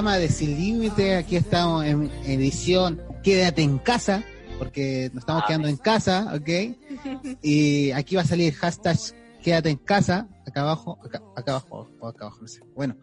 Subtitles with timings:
[0.00, 1.16] programa de Sin Límite.
[1.16, 4.24] Aquí estamos en edición Quédate en casa,
[4.58, 7.36] porque nos estamos quedando en casa, ¿ok?
[7.42, 8.96] Y aquí va a salir hashtag
[9.42, 12.62] Quédate en casa, acá abajo, acá, acá abajo, o acá abajo, no sé.
[12.74, 12.96] Bueno.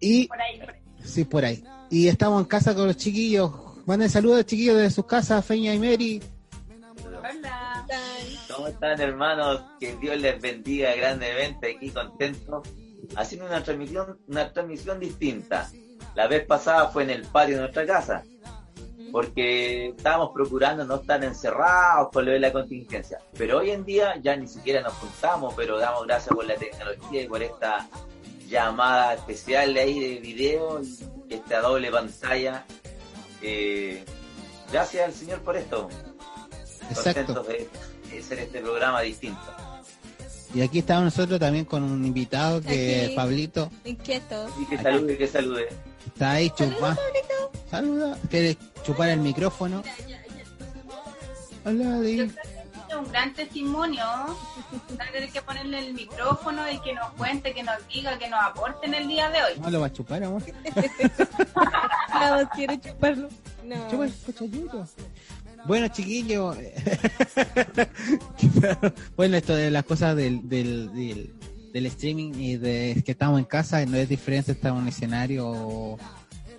[0.00, 0.80] Y, Por ahí, por ahí.
[1.04, 1.62] sí, por ahí.
[1.90, 3.52] Y estamos en casa con los chiquillos.
[3.86, 6.20] Manden saludos, chiquillos, desde sus casas, Feña y Mary.
[7.06, 7.86] Hola.
[8.52, 9.62] ¿Cómo están hermanos?
[9.78, 12.68] Que Dios les bendiga grandemente, aquí contentos,
[13.14, 15.70] haciendo una transmisión, una transmisión distinta.
[16.14, 18.24] La vez pasada fue en el patio de nuestra casa,
[19.12, 23.18] porque estábamos procurando no estar encerrados por lo de la contingencia.
[23.36, 27.22] Pero hoy en día ya ni siquiera nos juntamos, pero damos gracias por la tecnología
[27.22, 27.88] y por esta
[28.48, 32.64] llamada especial de ahí de video y esta doble pantalla.
[33.42, 34.04] Eh,
[34.70, 35.88] gracias al Señor por esto.
[36.90, 37.34] Exacto.
[37.34, 37.68] Contentos de,
[38.10, 39.40] de hacer este programa distinto.
[40.52, 43.14] Y aquí estamos nosotros también con un invitado que Aquí.
[43.14, 44.48] Pablito Inquieto.
[44.60, 45.68] Y que salude, que salude.
[46.06, 47.00] Está ahí chupando.
[47.70, 48.18] Saluda.
[48.28, 49.82] ¿Quieres chupar el micrófono?
[51.64, 52.20] Hola, Di.
[52.20, 54.04] Un gran testimonio.
[54.04, 58.28] Va a tener que ponerle el micrófono y que nos cuente, que nos diga, que
[58.28, 59.60] nos aporte en el día de hoy.
[59.60, 60.42] ¿No lo va a chupar, amor?
[62.20, 63.28] No, quiero chuparlo.
[63.64, 63.88] No.
[63.88, 64.86] Chupa el cochayuyo.
[65.64, 66.54] Bueno, chiquillo.
[69.16, 71.32] bueno, esto de las cosas del, del, del,
[71.72, 75.48] del streaming y de que estamos en casa no es diferente estar en un escenario
[75.48, 75.98] o,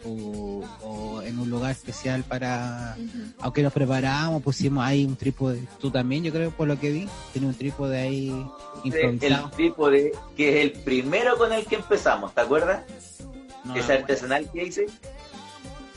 [0.05, 2.95] o- o en un lugar especial para...
[3.39, 5.61] Aunque nos preparamos, pusimos ahí un trípode.
[5.79, 9.49] Tú también, yo creo, por lo que vi, tiene un trípode ahí El improvisado.
[9.51, 12.83] tipo de que es el primero con el que empezamos, ¿te acuerdas?
[13.63, 14.87] No, Ese artesanal que hice.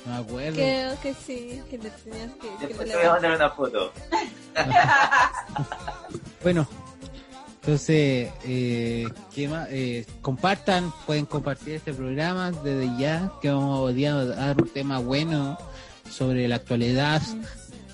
[0.05, 0.57] no me acuerdo.
[0.57, 3.51] Creo que sí, que le tenías que, que Después me te voy a mandar una
[3.51, 3.93] foto.
[6.43, 6.67] Bueno,
[7.65, 9.09] entonces, eh.
[9.37, 14.69] Eh, compartan, pueden compartir este programa desde ya, que vamos hoy día a dar un
[14.69, 15.57] tema bueno
[16.11, 17.23] sobre la actualidad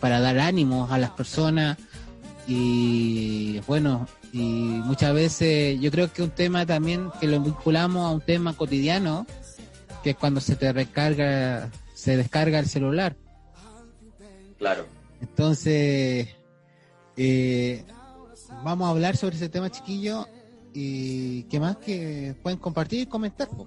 [0.00, 1.78] para dar ánimos a las personas
[2.48, 8.12] y bueno, y muchas veces yo creo que un tema también que lo vinculamos a
[8.12, 9.25] un tema cotidiano,
[10.02, 13.14] que es cuando se te recarga, se descarga el celular.
[14.58, 14.84] Claro.
[15.20, 16.26] Entonces,
[17.17, 17.84] eh,
[18.64, 20.26] vamos a hablar sobre ese tema, chiquillo.
[20.72, 23.48] Y qué más que pueden compartir y comentar.
[23.48, 23.66] po.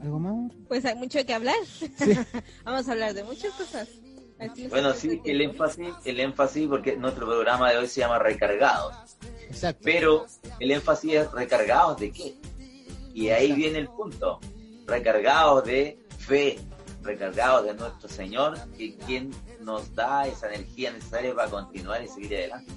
[0.00, 0.52] ¿Algo más?
[0.68, 1.56] Pues hay mucho que hablar.
[1.66, 2.12] Sí.
[2.64, 3.88] Vamos a hablar de muchas cosas.
[4.38, 9.16] Así Bueno, sí, el énfasis, el énfasis, porque nuestro programa de hoy se llama Recargados.
[9.48, 9.82] Exacto.
[9.84, 10.26] Pero
[10.58, 12.34] el énfasis es recargados de qué?
[13.14, 14.40] Y ahí viene el punto.
[14.86, 16.58] Recargados de fe,
[17.02, 19.30] recargados de nuestro Señor, que quien
[19.60, 22.72] nos da esa energía necesaria para continuar y seguir adelante.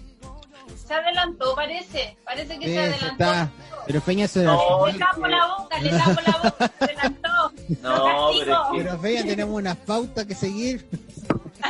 [0.76, 2.18] Se adelantó, parece.
[2.24, 3.08] Parece que Sí, se adelantó.
[3.24, 3.50] está.
[3.86, 7.52] Pero Feña se No, Le tapo la boca, le tapo la boca, se adelantó.
[7.82, 10.88] No, pero es que Pero Feña tenemos unas pautas que seguir.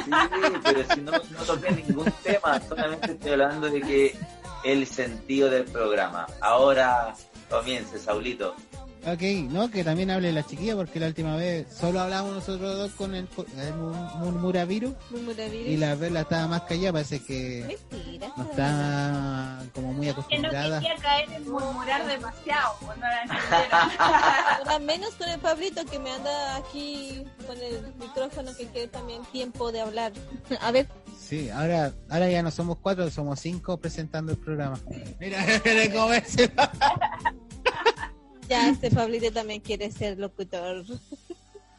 [0.03, 0.11] Sí,
[0.63, 4.17] pero si no, no toqué ningún tema, solamente estoy hablando de que
[4.63, 6.27] el sentido del programa.
[6.41, 7.13] Ahora
[7.49, 8.55] comience, Saulito.
[9.07, 12.91] Ok, no, que también hable la chiquilla porque la última vez solo hablamos nosotros dos
[12.91, 13.25] con el,
[13.57, 13.73] el
[14.19, 15.67] murmuravirus Murmuravirus.
[15.67, 18.33] y la Vela estaba más callada, parece que Mentira.
[18.35, 20.79] no está como muy Que no acostumbrada.
[20.81, 22.75] quería caer en murmurar demasiado.
[22.85, 24.57] Cuando la.
[24.59, 29.23] Ahora menos con el Pablito que me anda aquí con el micrófono que quiere también
[29.31, 30.11] tiempo de hablar.
[30.61, 30.87] A ver,
[31.17, 34.79] Sí, ahora, ahora ya no somos cuatro, somos cinco presentando el programa.
[35.19, 35.39] Mira,
[35.93, 36.49] comerse.
[38.47, 40.85] Ya este Pablito también quiere ser locutor.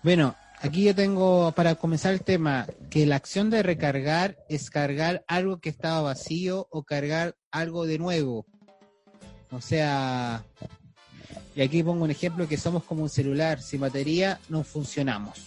[0.00, 5.24] Bueno, aquí yo tengo para comenzar el tema que la acción de recargar es cargar
[5.26, 8.46] algo que estaba vacío o cargar algo de nuevo.
[9.50, 10.44] O sea,
[11.56, 15.40] y aquí pongo un ejemplo que somos como un celular, sin batería no funcionamos.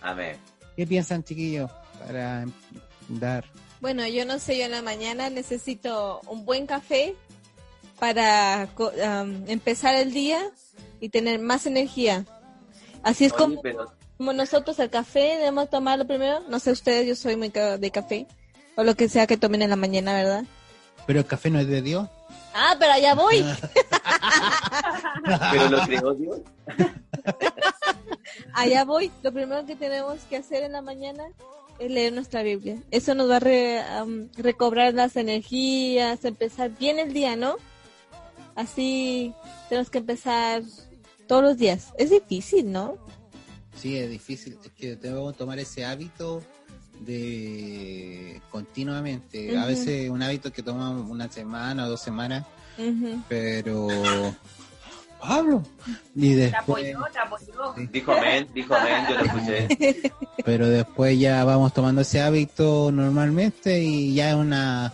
[0.00, 0.36] Amén.
[0.76, 1.70] ¿Qué piensan, chiquillos?
[1.98, 2.46] Para
[3.08, 3.44] dar.
[3.80, 7.16] Bueno, yo no sé, yo en la mañana necesito un buen café
[7.98, 10.40] para co- am, empezar el día
[11.00, 12.24] y tener más energía.
[13.02, 16.40] Así es Oye, como, pero como nosotros el café debemos tomarlo primero.
[16.48, 18.26] No sé ustedes, yo soy muy de café.
[18.76, 20.44] O lo que sea que tomen en la mañana, ¿verdad?
[21.06, 22.08] Pero el café no es de Dios.
[22.54, 23.44] Ah, pero allá voy.
[25.52, 26.40] Pero lo creó Dios.
[28.54, 29.10] Allá voy.
[29.22, 31.24] Lo primero que tenemos que hacer en la mañana
[31.78, 32.76] es leer nuestra Biblia.
[32.90, 33.82] Eso nos va a re-
[34.36, 37.56] recobrar las energías, empezar bien el día, ¿no?
[38.56, 39.34] Así
[39.68, 40.62] tenemos que empezar
[41.26, 41.92] todos los días.
[41.98, 42.98] Es difícil, ¿no?
[43.76, 44.56] Sí, es difícil.
[44.64, 46.42] Es que tengo que tomar ese hábito
[47.00, 49.56] de continuamente.
[49.58, 52.44] A veces un hábito que toma una semana o dos semanas,
[53.28, 53.88] pero
[55.20, 55.62] Pablo
[56.14, 57.88] y Te después, apoyó, te apoyó.
[57.90, 60.12] Dijo amén, dijo amén, yo lo escuché.
[60.44, 64.92] pero después ya vamos tomando ese hábito normalmente y ya es una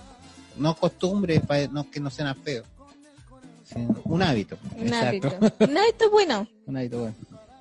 [0.57, 2.65] no costumbre para no que no sea feo,
[3.76, 4.58] un hábito.
[4.76, 5.28] Un Exacto.
[5.28, 5.56] hábito.
[5.64, 6.46] Un hábito bueno.
[6.67, 7.14] un hábito bueno.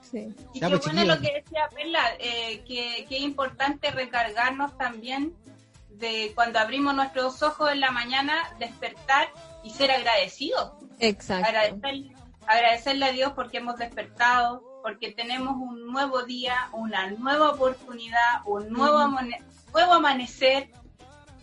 [0.09, 0.33] Sí.
[0.53, 4.75] Y Ya, qué pues, bueno lo que decía Perla, eh, que, que es importante recargarnos
[4.77, 5.35] también
[5.91, 9.27] de cuando abrimos nuestros ojos en la mañana, despertar
[9.63, 10.71] y ser agradecidos.
[10.99, 11.47] Exacto.
[11.47, 12.15] Agradecerle,
[12.47, 18.69] agradecerle a Dios porque hemos despertado, porque tenemos un nuevo día, una nueva oportunidad, un
[18.69, 20.69] nuevo, amane- nuevo amanecer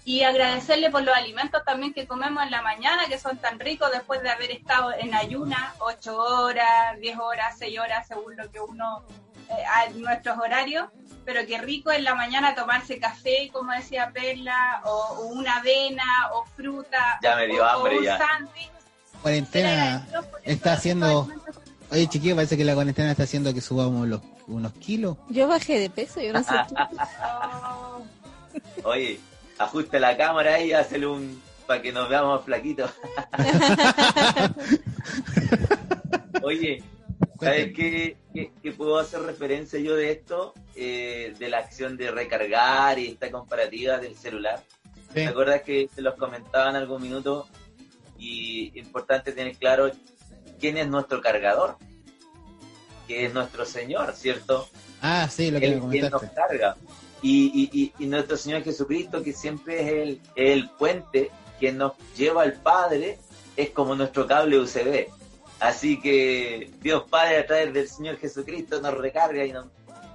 [0.07, 3.91] y agradecerle por los alimentos también que comemos en la mañana, que son tan ricos
[3.93, 8.61] después de haber estado en ayuna, 8 horas, 10 horas, 6 horas, según lo que
[8.61, 9.03] uno,
[9.51, 10.87] eh, a nuestros horarios,
[11.25, 16.05] pero qué rico en la mañana tomarse café, como decía Perla, o, o una avena,
[16.35, 18.17] o fruta, Ya me dio o- o hambre un ya.
[18.19, 18.71] sándwich.
[19.23, 20.07] Cuarentena
[20.45, 21.29] está haciendo-.
[21.91, 25.17] Oye, chiquillo, parece que la cuarentena está haciendo que subamos los, unos kilos.
[25.31, 26.75] Yo bajé de peso, yo no sé tú.
[27.25, 28.05] Oh,
[28.85, 29.19] Oye,
[29.59, 31.43] ajuste la cámara y hazle un.
[31.67, 32.91] para que nos veamos flaquitos.
[36.43, 36.83] Oye,
[37.41, 40.55] ¿sabes qué, qué- qué puedo hacer referencia yo de esto?
[40.75, 44.63] Eh, de la acción de recargar y esta comparativa del celular.
[45.09, 45.15] Sí.
[45.15, 47.49] ¿Te acuerdas que se los comentaba en algún minuto?
[48.19, 49.91] Y importante tener claro
[50.61, 51.77] quién es nuestro cargador,
[53.07, 54.69] que es nuestro Señor, ¿cierto?
[55.03, 56.31] Ah, sí, lo que me Él nos comentaste.
[56.35, 56.77] carga.
[57.23, 62.53] Y, y, nuestro Señor Jesucristo, que siempre es el, el puente que nos lleva al
[62.55, 63.19] Padre,
[63.57, 65.07] es como nuestro cable USB.
[65.59, 69.67] Así que Dios Padre a través del Señor Jesucristo nos recarga y nos...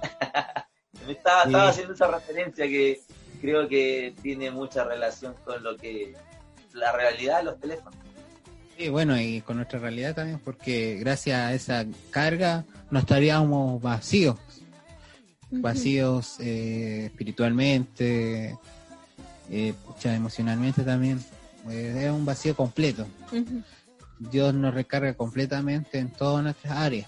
[1.08, 1.48] Estaba, Sí.
[1.48, 3.00] estaba haciendo esa referencia que
[3.40, 6.14] creo que tiene mucha relación con lo que
[6.74, 7.98] la realidad de los teléfonos.
[8.78, 14.36] Sí, bueno, y con nuestra realidad también, porque gracias a esa carga no estaríamos vacíos,
[15.60, 18.58] vacíos eh, espiritualmente,
[19.50, 21.22] eh, pucha, emocionalmente también.
[21.68, 23.06] Eh, es un vacío completo.
[24.18, 27.06] Dios nos recarga completamente en todas nuestras áreas.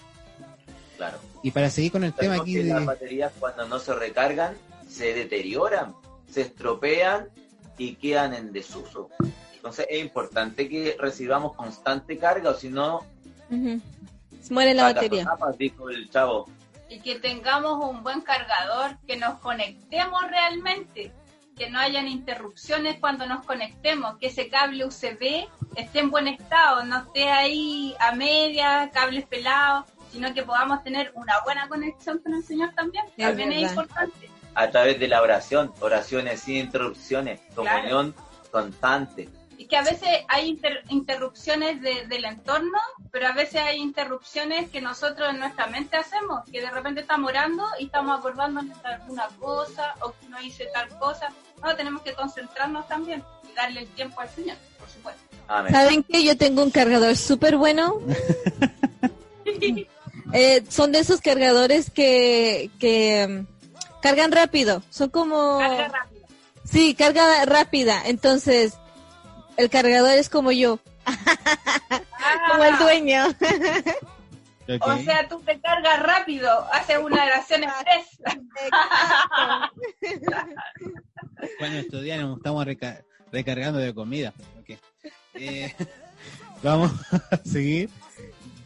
[0.97, 1.17] Claro.
[1.43, 2.85] Y para seguir con el tema aquí que las de...
[2.85, 4.53] baterías cuando no se recargan
[4.87, 5.93] se deterioran,
[6.29, 7.27] se estropean
[7.77, 9.09] y quedan en desuso.
[9.55, 13.01] Entonces es importante que recibamos constante carga o si no.
[13.49, 15.27] Se muere la batería.
[15.57, 16.47] dijo el chavo.
[16.89, 21.11] Y que tengamos un buen cargador, que nos conectemos realmente,
[21.57, 26.83] que no hayan interrupciones cuando nos conectemos, que ese cable USB esté en buen estado,
[26.83, 32.33] no esté ahí a media, cables pelados, sino que podamos tener una buena conexión con
[32.33, 33.05] el Señor también.
[33.17, 34.29] Es También es importante.
[34.53, 38.15] A través de la oración, oraciones sin interrupciones, comunión
[38.51, 39.27] constante.
[39.57, 42.77] Y que a veces hay inter- interrupciones de- del entorno,
[43.11, 47.29] pero a veces hay interrupciones que nosotros en nuestra mente hacemos, que de repente estamos
[47.29, 51.29] orando y estamos acordándonos de alguna cosa o que no hice tal cosa.
[51.63, 55.21] No, tenemos que concentrarnos también y darle el tiempo al Señor, por supuesto.
[55.47, 55.71] Amén.
[55.71, 57.99] ¿Saben que Yo tengo un cargador súper bueno.
[60.33, 64.81] Eh, son de esos cargadores que, que mm, cargan rápido.
[64.89, 65.59] Son como...
[65.59, 66.27] Carga rápido.
[66.65, 68.01] Sí, carga rápida.
[68.05, 68.73] Entonces,
[69.57, 70.79] el cargador es como yo,
[72.51, 73.23] como el Ah, dueño.
[74.81, 78.19] O sea, tú te cargas rápido, haces una oración express.
[81.59, 84.33] Bueno, estos días nos estamos reca- recargando de comida.
[85.35, 85.73] Eh,
[86.63, 86.91] vamos
[87.31, 87.89] a seguir.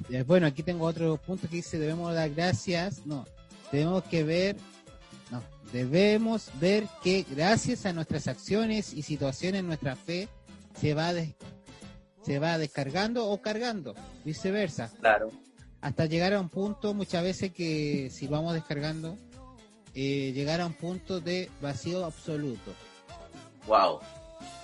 [0.09, 3.05] Eh, Bueno, aquí tengo otro punto que dice debemos dar gracias.
[3.05, 3.25] No,
[3.71, 4.55] tenemos que ver.
[5.31, 5.43] No,
[5.73, 10.27] debemos ver que gracias a nuestras acciones y situaciones nuestra fe
[10.79, 11.11] se va
[12.23, 13.95] se va descargando o cargando,
[14.25, 15.29] viceversa Claro.
[15.81, 19.17] hasta llegar a un punto muchas veces que si vamos descargando
[19.95, 22.73] eh, llegar a un punto de vacío absoluto
[23.67, 23.99] Wow.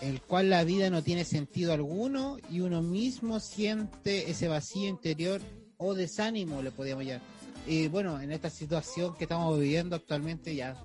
[0.01, 5.41] el cual la vida no tiene sentido alguno y uno mismo siente ese vacío interior
[5.77, 7.21] o desánimo le podríamos llamar
[7.67, 10.75] y bueno en esta situación que estamos viviendo actualmente ya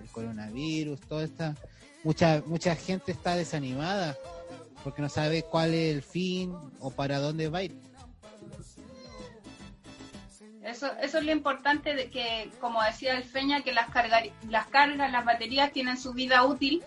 [0.00, 1.54] el coronavirus toda esta
[2.04, 4.16] mucha mucha gente está desanimada
[4.82, 7.78] porque no sabe cuál es el fin o para dónde va a ir.
[10.62, 14.66] Eso, eso es lo importante de que, como decía el Feña, que las, cargas, las
[14.66, 16.82] cargas, las baterías tienen su vida útil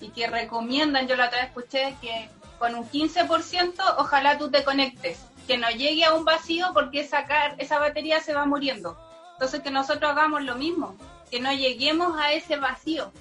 [0.00, 4.64] y que recomiendan, yo la otra vez escuché, que con un 15% ojalá tú te
[4.64, 7.26] conectes, que no llegue a un vacío porque esa,
[7.58, 8.96] esa batería se va muriendo.
[9.32, 10.96] Entonces que nosotros hagamos lo mismo,
[11.30, 13.12] que no lleguemos a ese vacío,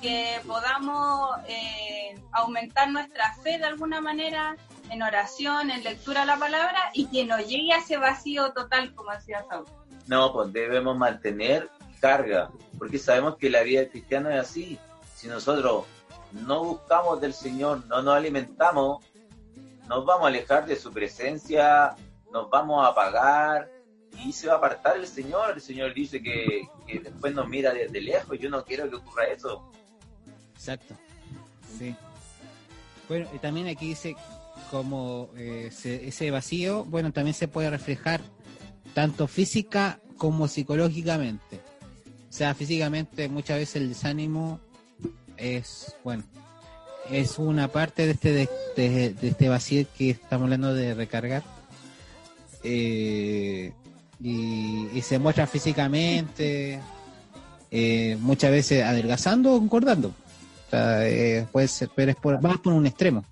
[0.00, 4.56] que podamos eh, aumentar nuestra fe de alguna manera
[4.90, 8.94] en oración, en lectura de la palabra y que no llegue a ese vacío total
[8.94, 9.66] como decía Saúl.
[10.06, 14.78] No, pues debemos mantener carga, porque sabemos que la vida cristiana es así.
[15.14, 15.84] Si nosotros
[16.32, 19.04] no buscamos del Señor, no nos alimentamos,
[19.86, 21.94] nos vamos a alejar de su presencia,
[22.32, 23.70] nos vamos a apagar
[24.24, 25.52] y se va a apartar el Señor.
[25.54, 28.38] El Señor dice que, después nos mira desde lejos.
[28.38, 29.70] Yo no quiero que ocurra eso.
[30.60, 30.94] Exacto.
[31.78, 31.96] Sí.
[33.08, 34.14] Bueno, y también aquí dice
[34.70, 38.20] como eh, ese vacío, bueno, también se puede reflejar
[38.92, 41.60] tanto física como psicológicamente.
[42.28, 44.60] O sea, físicamente muchas veces el desánimo
[45.38, 46.24] es, bueno,
[47.10, 48.32] es una parte de este,
[48.76, 51.42] de, este vacío que estamos hablando de recargar.
[52.62, 53.72] Eh,
[54.22, 56.80] y, se muestra físicamente,
[57.70, 60.14] eh, muchas veces adelgazando o engordando.
[60.70, 63.24] Sea, eh, puede ser, pero es por, más por un extremo.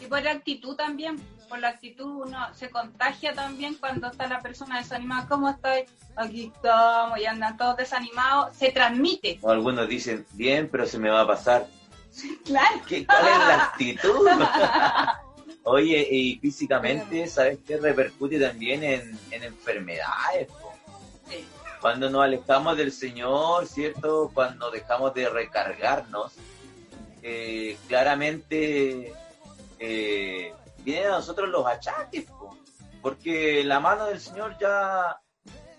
[0.00, 4.40] Y por la actitud también, por la actitud uno se contagia también cuando está la
[4.40, 5.26] persona desanimada.
[5.28, 5.84] ¿Cómo estoy?
[6.16, 8.56] Aquí estamos y andan todos desanimados.
[8.56, 9.38] Se transmite.
[9.42, 11.66] O algunos dicen, bien, pero se me va a pasar.
[12.44, 12.80] claro.
[12.86, 14.28] ¿Qué, ¿Cuál es la actitud?
[15.64, 17.76] Oye, y físicamente, ¿sabes qué?
[17.76, 20.48] Repercute también en, enfermedades.
[21.80, 24.30] Cuando nos alejamos del Señor, ¿cierto?
[24.34, 26.32] Cuando dejamos de recargarnos,
[27.22, 29.12] eh, claramente
[29.78, 30.52] eh,
[30.84, 32.26] vienen a nosotros los achaques,
[33.02, 35.20] porque la mano del Señor ya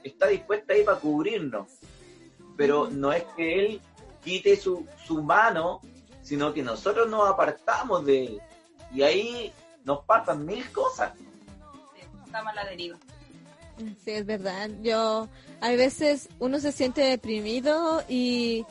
[0.04, 1.68] está dispuesta ahí para cubrirnos.
[2.56, 3.82] Pero no es que Él
[4.24, 5.82] quite su, su mano,
[6.22, 8.42] sino que nosotros nos apartamos de Él.
[8.94, 9.54] Y ahí
[9.84, 11.14] nos pasan mil cosas.
[12.26, 12.98] estamos a la deriva.
[14.04, 14.70] Sí, es verdad.
[14.82, 15.28] Yo,
[15.62, 18.66] hay veces uno se siente deprimido y,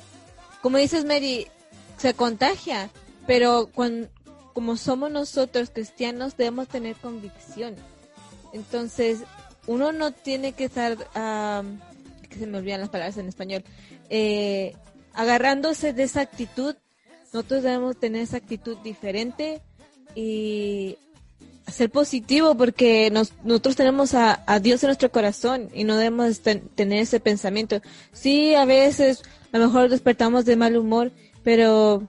[0.62, 1.46] como dices, Mary,
[1.98, 2.90] se contagia,
[3.26, 3.70] pero
[4.54, 7.76] como somos nosotros cristianos, debemos tener convicción.
[8.52, 9.20] Entonces,
[9.66, 13.64] uno no tiene que estar, que se me olvidan las palabras en español,
[14.08, 14.74] eh,
[15.12, 16.74] agarrándose de esa actitud.
[17.32, 19.60] Nosotros debemos tener esa actitud diferente
[20.14, 20.96] y
[21.70, 27.20] ser positivo porque nosotros tenemos a, Dios en nuestro corazón y no debemos tener ese
[27.20, 27.80] pensamiento.
[28.12, 29.22] Sí, a veces
[29.52, 31.12] a lo mejor despertamos de mal humor,
[31.44, 32.02] pero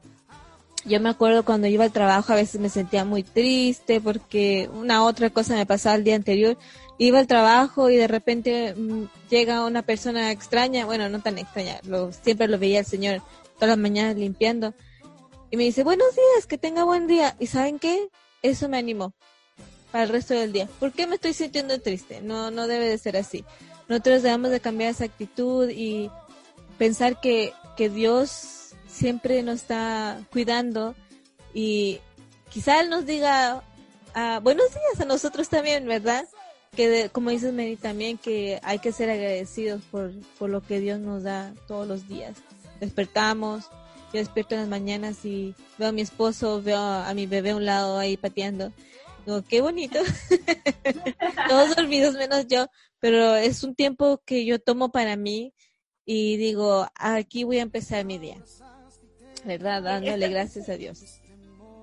[0.85, 5.03] yo me acuerdo cuando iba al trabajo a veces me sentía muy triste porque una
[5.03, 6.57] otra cosa me pasaba el día anterior.
[6.97, 11.79] Iba al trabajo y de repente mm, llega una persona extraña, bueno, no tan extraña,
[11.83, 13.21] lo, siempre lo veía el Señor
[13.55, 14.73] todas las mañanas limpiando.
[15.51, 17.35] Y me dice, buenos días, que tenga buen día.
[17.39, 18.09] ¿Y saben qué?
[18.41, 19.13] Eso me animó
[19.91, 20.67] para el resto del día.
[20.79, 22.21] ¿Por qué me estoy sintiendo triste?
[22.21, 23.43] No, no debe de ser así.
[23.87, 26.11] Nosotros debemos de cambiar esa actitud y
[26.77, 30.95] pensar que, que Dios siempre nos está cuidando
[31.53, 31.99] y
[32.49, 33.63] quizá Él nos diga
[34.13, 36.27] ah, buenos días a nosotros también, ¿verdad?
[36.75, 40.99] Que como dices Mary también que hay que ser agradecidos por, por lo que Dios
[40.99, 42.37] nos da todos los días.
[42.79, 43.65] Despertamos,
[44.13, 47.55] yo despierto en las mañanas y veo a mi esposo, veo a mi bebé a
[47.55, 48.71] un lado ahí pateando
[49.47, 49.99] qué bonito.
[51.49, 52.67] Todos dormidos menos yo,
[52.99, 55.53] pero es un tiempo que yo tomo para mí
[56.05, 58.37] y digo, aquí voy a empezar mi día.
[59.45, 59.83] ¿Verdad?
[59.83, 61.21] Dándole gracias a Dios.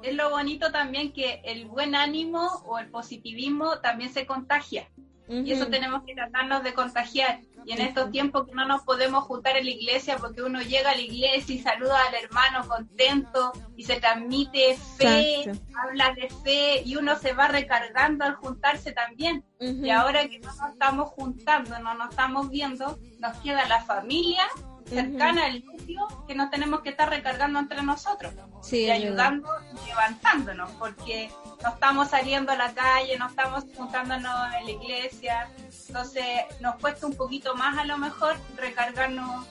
[0.03, 4.91] Es lo bonito también que el buen ánimo o el positivismo también se contagia.
[5.29, 7.41] Y eso tenemos que tratarnos de contagiar.
[7.65, 10.91] Y en estos tiempos que no nos podemos juntar en la iglesia porque uno llega
[10.91, 15.51] a la iglesia y saluda al hermano contento y se transmite fe,
[15.83, 19.45] habla de fe y uno se va recargando al juntarse también.
[19.59, 24.45] Y ahora que no nos estamos juntando, no nos estamos viendo, nos queda la familia
[24.89, 28.33] cercana al núcleo que nos tenemos que estar recargando entre nosotros
[28.71, 31.31] y ayudando y levantándonos porque
[31.63, 35.49] no estamos saliendo a la calle, no estamos juntándonos en la iglesia,
[35.89, 36.25] entonces
[36.61, 39.47] nos cuesta un poquito más a lo mejor recargarnos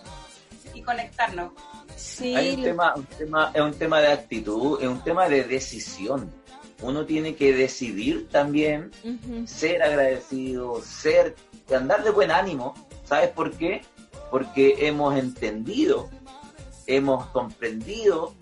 [0.74, 1.52] y conectarnos.
[1.96, 5.44] Sí, Hay un, tema, un tema, es un tema de actitud, es un tema de
[5.44, 6.30] decisión.
[6.82, 8.92] Uno tiene que decidir también
[9.46, 11.36] ser agradecido, ser,
[11.74, 12.74] andar de buen ánimo.
[13.06, 13.82] ¿Sabes por qué?
[14.36, 16.10] Porque hemos entendido,
[16.88, 18.34] hemos comprendido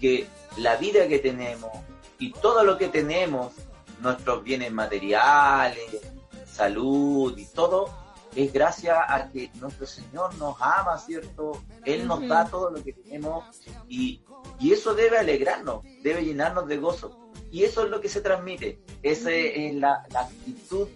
[0.00, 0.26] que
[0.56, 1.70] la vida que tenemos,
[2.18, 3.52] Y todo lo que tenemos,
[4.00, 6.00] nuestros bienes materiales,
[6.44, 7.88] salud y todo,
[8.34, 11.62] es gracias a que nuestro Señor nos ama, ¿cierto?
[11.84, 13.44] Él nos da todo lo que tenemos
[13.88, 14.22] y,
[14.58, 17.30] y eso debe alegrarnos, debe llenarnos de gozo.
[17.52, 20.88] Y eso es lo que se transmite, esa es la, la actitud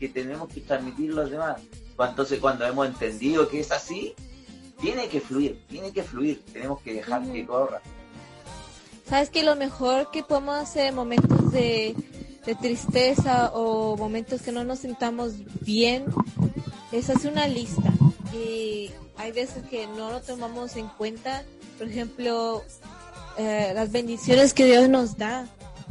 [0.00, 1.60] que tenemos que transmitir a los demás.
[1.98, 4.14] Entonces cuando hemos entendido que es así,
[4.80, 7.80] tiene que fluir, tiene que fluir, tenemos que dejar que corra.
[9.08, 11.96] ¿Sabes que lo mejor que podemos hacer en momentos de,
[12.44, 16.04] de tristeza o momentos que no nos sintamos bien
[16.92, 17.92] es hacer una lista?
[18.32, 21.42] Y hay veces que no lo tomamos en cuenta,
[21.78, 22.62] por ejemplo,
[23.38, 25.46] eh, las bendiciones que Dios nos da,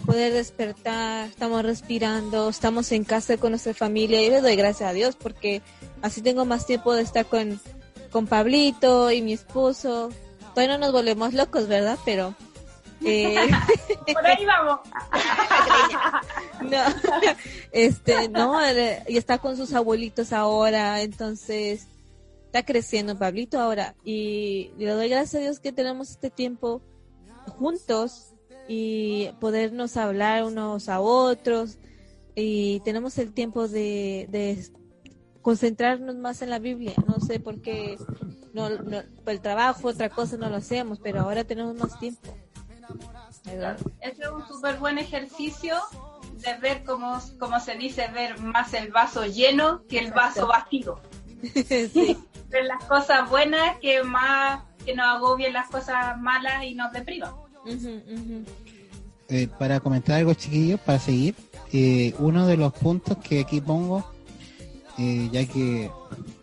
[0.05, 4.21] poder despertar, estamos respirando, estamos en casa con nuestra familia.
[4.21, 5.61] Y le doy gracias a Dios porque
[6.01, 7.59] así tengo más tiempo de estar con,
[8.11, 10.09] con Pablito y mi esposo.
[10.53, 11.97] Todavía no nos volvemos locos, ¿verdad?
[12.05, 12.35] Pero...
[13.05, 13.35] Eh...
[14.13, 14.79] Por ahí vamos.
[16.61, 16.83] no,
[17.71, 18.59] este, no,
[19.07, 21.87] y está con sus abuelitos ahora, entonces
[22.45, 26.81] está creciendo Pablito ahora y le doy gracias a Dios que tenemos este tiempo
[27.59, 28.33] juntos
[28.67, 31.77] y podernos hablar unos a otros
[32.35, 34.63] y tenemos el tiempo de, de
[35.47, 36.91] concentrarnos más en la Biblia.
[37.07, 37.97] No sé por qué,
[38.51, 42.35] no, no, por el trabajo, otra cosa no lo hacemos, pero ahora tenemos más tiempo.
[44.01, 45.77] es un súper buen ejercicio
[46.33, 50.99] de ver cómo, como se dice, ver más el vaso lleno que el vaso vacío.
[51.93, 52.17] sí.
[52.49, 57.31] Ver las cosas buenas que más que nos agobien las cosas malas y nos depriman.
[57.63, 58.43] Ujú, ujú.
[59.29, 61.35] Eh, para comentar algo, chiquillos, para seguir,
[61.71, 64.16] eh, uno de los puntos que aquí pongo,
[64.97, 65.91] eh, ya que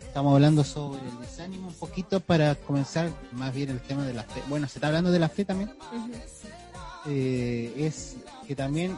[0.01, 4.23] estamos hablando sobre el desánimo un poquito para comenzar más bien el tema de la
[4.23, 4.41] fe.
[4.47, 5.73] Bueno, se está hablando de la fe también.
[7.07, 8.15] Eh, es
[8.47, 8.97] que también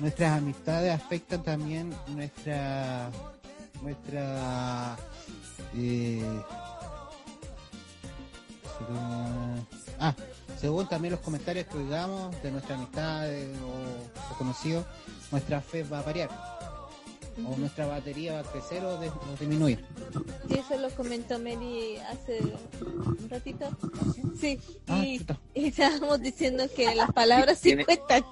[0.00, 3.10] nuestras amistades afectan también nuestra
[3.82, 4.96] nuestra
[5.76, 6.22] eh,
[8.78, 9.66] según-
[10.00, 10.14] ah
[10.60, 14.84] según también los comentarios que oigamos de nuestras amistades o, o conocidos
[15.30, 16.30] nuestra fe va a variar
[17.38, 19.84] o nuestra batería va a crecer o, de- o disminuir
[20.48, 23.68] Sí, eso lo comentó Mary hace un ratito.
[24.38, 28.24] Sí, Ah, y, y estábamos diciendo que las palabras sí Tiene- cuentan.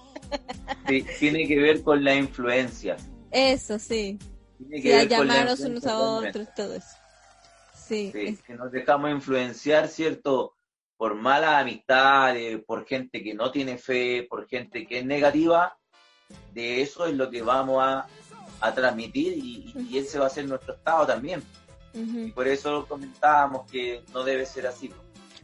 [0.89, 2.97] Sí, tiene que ver con la influencia.
[3.31, 4.19] Eso, sí.
[4.59, 6.87] Tiene Sí, que a ver la llamarnos unos a otros, todo eso.
[7.75, 10.55] Sí, Sí, es- que nos dejamos influenciar, ¿cierto?
[10.97, 15.77] Por malas amistades, por gente que no tiene fe, por gente que es negativa.
[16.53, 18.07] De eso es lo que vamos a,
[18.61, 21.43] a transmitir y, y ese va a ser nuestro estado también.
[21.95, 22.19] ujú.
[22.27, 24.91] Y por eso comentábamos que no debe ser así.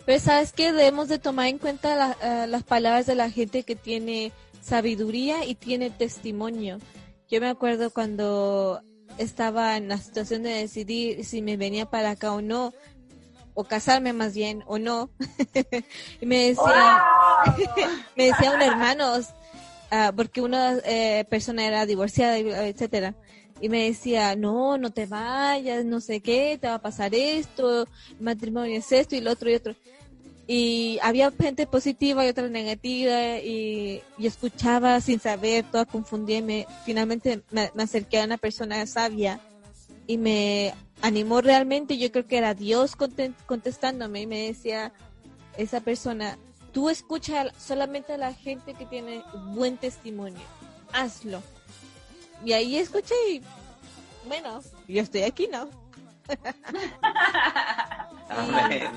[0.05, 3.63] Pero sabes que debemos de tomar en cuenta la- eh, las palabras de la gente
[3.65, 6.79] que tiene sabiduría y tiene testimonio.
[7.29, 8.81] Yo me acuerdo cuando
[9.19, 12.73] estaba en la situación de decidir si me venía para acá o no,
[13.55, 15.11] o casarme más bien o no.
[16.21, 17.03] y me decía,
[18.17, 19.13] me decía un hermano,
[19.91, 23.15] ah, porque una eh, persona era divorciada, etcétera.
[23.61, 27.89] Y me decía, no, no te vayas, no sé qué, te va a pasar esto,
[28.21, 29.75] matrimonio es esto y lo otro y otro.
[30.47, 37.43] Y había gente positiva y otra negativa y, y escuchaba sin saber, toda confundida finalmente
[37.51, 39.41] me, me acerqué a una persona sabia
[40.07, 40.73] y me
[41.03, 42.95] animó realmente, yo creo que era Dios
[43.47, 44.93] contestándome y me decía
[45.57, 46.39] esa persona,
[46.77, 50.43] tú escucha solamente a la gente que tiene buen testimonio,
[50.93, 51.43] hazlo.
[52.45, 53.41] Y ahí escuché y
[54.29, 55.71] bueno, yo estoy aquí, ¿no?
[58.69, 58.91] Eh,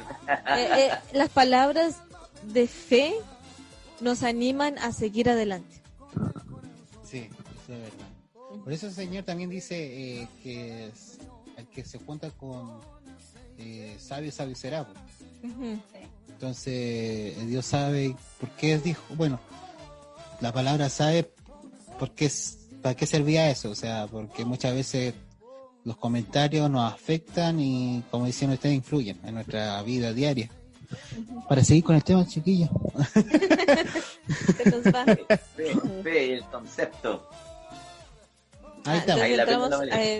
[0.48, 1.98] eh, las palabras
[2.44, 3.14] de fe
[4.02, 5.82] nos animan a seguir adelante.
[7.06, 7.30] Sí,
[7.64, 8.08] eso es verdad.
[8.64, 9.76] Por eso el Señor también dice
[10.24, 11.20] eh, que es-
[11.56, 12.82] el que se junta con
[13.58, 14.86] eh, sabio, sabio será.
[14.86, 15.00] pues.
[16.28, 19.40] Entonces, Dios sabe por qué dijo, bueno,
[20.42, 21.32] la palabra sabe
[21.98, 25.14] por qué, es- para qué servía eso, o sea, porque muchas veces
[25.84, 30.50] los comentarios nos afectan y, como dicen ustedes, influyen en nuestra vida diaria.
[31.48, 32.70] Para seguir con el tema, va.
[35.56, 37.30] Fe, fe, el concepto.
[38.86, 39.70] Ahí Ah, está, Ahí entramos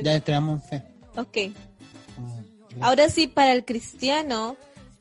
[0.04, 0.84] ya entramos en fe.
[1.16, 1.38] ok.
[2.82, 4.56] Ahora sí, para el cristiano,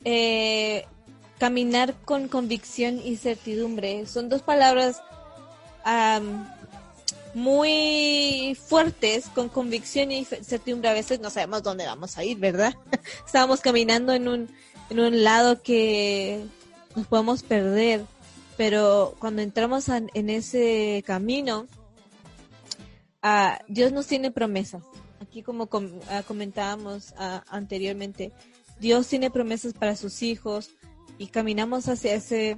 [0.05, 0.85] eh,
[1.37, 5.01] caminar con convicción y certidumbre son dos palabras
[7.33, 10.89] muy fuertes, con convicción y certidumbre.
[10.89, 12.73] A veces no sabemos dónde vamos a ir, ¿verdad?
[13.25, 14.49] Estábamos caminando en un,
[14.89, 16.43] en un lado que
[16.95, 18.03] nos podemos perder,
[18.57, 21.67] pero cuando entramos en, ese camino,
[23.21, 24.83] ah, Dios nos tiene promesas.
[25.21, 28.31] Aquí como com- ah, comentábamos ah, anteriormente,
[28.79, 30.69] Dios tiene promesas para sus hijos
[31.17, 32.57] y caminamos hacia ese,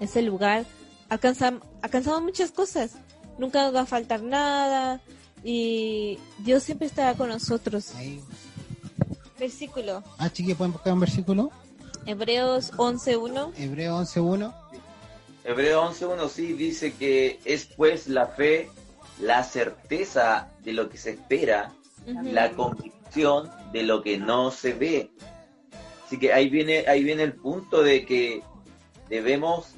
[0.00, 0.64] ese lugar.
[1.08, 2.92] Alcanzam- alcanzamos muchas cosas.
[3.38, 5.00] Nunca nos va a faltar nada
[5.44, 7.94] y Dios siempre estará con nosotros.
[7.94, 8.20] Ahí.
[9.38, 10.02] Versículo.
[10.18, 11.50] Ah, chiqui, ¿pueden buscar un versículo?
[12.06, 13.52] Hebreos 11.1.
[13.56, 14.54] Hebreo 11.1.
[15.44, 18.68] Hebreo 11.1 sí dice que es pues la fe,
[19.20, 21.72] la certeza de lo que se espera,
[22.24, 25.10] La convicción de lo que no se ve.
[26.04, 28.42] Así que ahí viene, ahí viene el punto de que
[29.08, 29.74] debemos,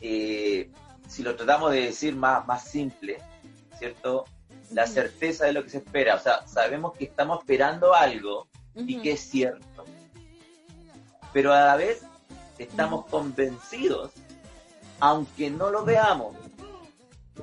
[0.00, 0.70] eh,
[1.08, 3.18] si lo tratamos de decir más, más simple,
[3.78, 4.24] ¿cierto?
[4.70, 6.14] La certeza de lo que se espera.
[6.14, 9.84] O sea, sabemos que estamos esperando algo y que es cierto.
[11.32, 12.02] Pero a la vez
[12.58, 14.12] estamos convencidos,
[15.00, 16.34] aunque no lo veamos.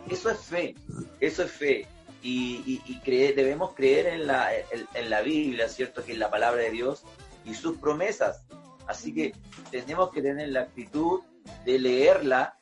[0.09, 0.75] Eso es fe,
[1.19, 1.87] eso es fe.
[2.21, 6.03] Y, y- y creer- debemos creer en la, en, en la Biblia, ¿cierto?
[6.03, 7.03] Que es la palabra de Dios
[7.45, 8.43] y sus promesas.
[8.87, 9.33] Así que
[9.71, 11.21] tenemos que tener la actitud
[11.65, 12.57] de leerla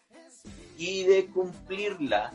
[0.77, 2.31] y de cumplirla,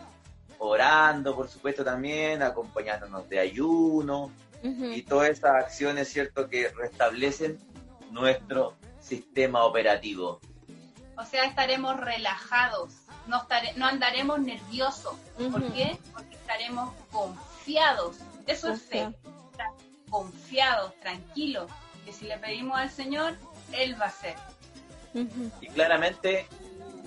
[0.58, 4.32] orando, por supuesto, también, acompañándonos de ayuno,
[4.64, 7.58] y todas esas acciones, ¿cierto?, que restablecen
[8.12, 10.40] nuestro sistema operativo.
[11.16, 12.92] O sea, estaremos relajados,
[13.26, 15.14] no, estare- no andaremos nerviosos.
[15.50, 15.98] ¿Por qué?
[16.12, 18.16] Porque estaremos confiados.
[18.46, 19.08] Eso es fe.
[20.11, 21.70] Confiados, tranquilos,
[22.04, 23.37] que si le pedimos al Señor,
[23.72, 24.35] Él va a hacer.
[25.14, 25.50] Ujú.
[25.61, 26.46] Y claramente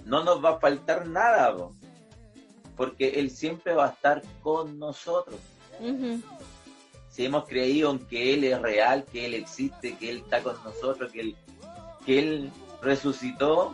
[0.06, 1.76] no nos va a faltar nada, po,
[2.76, 5.40] porque Él siempre va a estar con nosotros.
[7.10, 10.62] Si hemos creído en que Él es real, que Él existe, que Él está con
[10.64, 11.36] nosotros, que Él,
[12.06, 12.52] que Él
[12.82, 13.74] resucitó,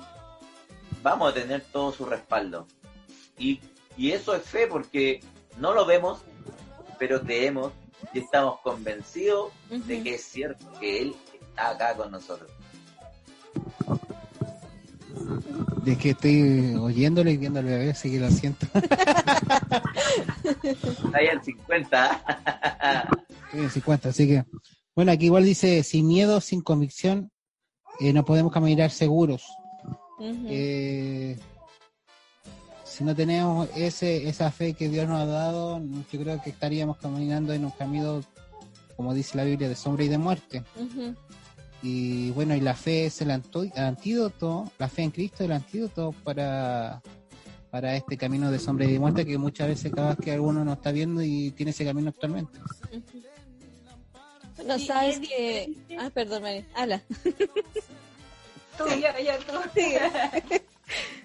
[1.02, 2.68] vamos a tener todo su respaldo.
[3.38, 3.60] Y,
[3.98, 5.22] y eso es fe porque
[5.58, 6.22] no lo vemos,
[7.00, 7.72] pero creemos
[8.14, 12.50] y estamos convencidos de que es cierto que Él está acá con nosotros.
[15.84, 18.68] De que estoy oyéndolo y viendo al bebé, así que lo siento.
[20.64, 22.24] Está ahí al 50.
[23.46, 24.46] Estoy en 50, así que.
[24.96, 27.32] Bueno, aquí igual dice: sin miedo, sin convicción,
[28.00, 29.44] eh, no podemos caminar seguros.
[30.21, 31.38] Eh,
[32.86, 35.81] si no tenemos ese, esa fe que Dios nos ha dado,
[36.12, 38.21] yo creo que estaríamos caminando en un camino,
[38.95, 40.63] como dice la Biblia, de sombra y de muerte.
[41.81, 46.13] Y bueno, y la fe es el antídoto, la fe en Cristo es el antídoto
[46.23, 47.01] para,
[47.71, 50.63] para este camino de sombra y de muerte que muchas veces cada vez que alguno
[50.63, 52.60] no está viendo y tiene ese camino actualmente.
[52.91, 54.67] Ujú.
[54.67, 55.73] No sabes es que.
[55.97, 56.65] Ah, perdón, María.
[56.75, 57.01] Habla.
[58.84, 59.54] Tú, ya, ya, tú.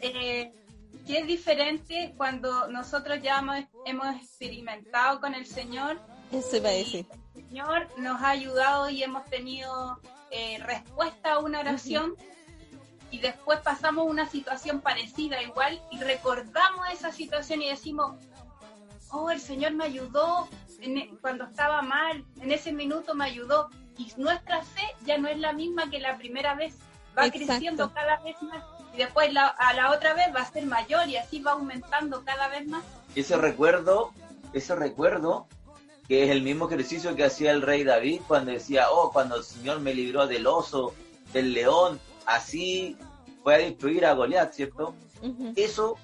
[0.01, 0.53] Eh,
[1.07, 5.99] que es diferente cuando nosotros ya hemos, hemos experimentado con el Señor
[6.31, 7.07] Eso iba a decir.
[7.35, 12.15] el Señor nos ha ayudado y hemos tenido eh, respuesta a una oración.
[13.11, 18.17] Y después pasamos una situación parecida igual y recordamos esa situación y decimos,
[19.11, 20.49] oh, el Señor me ayudó
[20.81, 25.29] en e- cuando estaba mal, en ese minuto me ayudó y nuestra fe ya no
[25.29, 26.75] es la misma que la primera vez,
[27.17, 27.47] va Exacto.
[27.47, 28.63] creciendo cada vez más
[28.95, 32.25] y después la- a la otra vez va a ser mayor y así va aumentando
[32.25, 32.83] cada vez más.
[33.15, 34.13] ese recuerdo,
[34.53, 35.47] ese recuerdo,
[36.09, 39.45] que es el mismo ejercicio que hacía el rey David cuando decía, oh, cuando el
[39.45, 40.95] Señor me libró del oso,
[41.33, 42.97] del león, así
[43.43, 44.95] fue a destruir a Goliat, ¿cierto?
[45.57, 45.97] Eso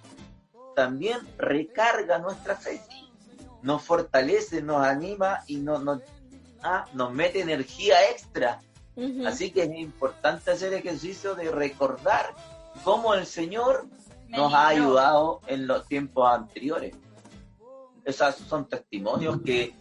[0.75, 2.81] también recarga nuestra fe,
[3.63, 6.01] nos fortalece, nos anima y nos, nos,
[6.63, 8.61] ah, nos mete energía extra.
[8.97, 9.27] Ujú.
[9.27, 12.35] Así que es importante hacer ejercicio de recordar
[12.85, 13.87] cómo el Señor
[14.29, 16.95] Me nos ha ayudado en los tiempos anteriores.
[18.05, 19.75] Esos son testimonios que,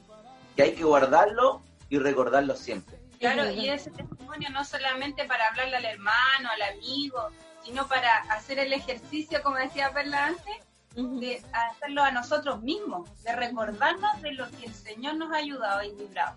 [0.55, 2.99] que hay que guardarlo y recordarlo siempre.
[3.19, 7.29] Claro, y ese testimonio no solamente para hablarle al hermano, al amigo,
[7.63, 10.55] sino para hacer el ejercicio, como decía Perla antes,
[10.95, 15.83] de hacerlo a nosotros mismos, de recordarnos de lo que el Señor nos ha ayudado
[15.83, 16.35] y librado.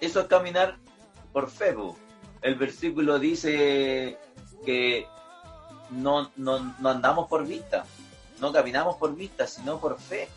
[0.00, 0.76] Eso es caminar
[1.36, 1.74] por fe.
[1.74, 1.94] po.
[2.40, 4.16] El versículo dice
[4.64, 5.06] que
[5.90, 7.84] no, no, no andamos por vista,
[8.40, 10.28] no caminamos por vista, sino por fe.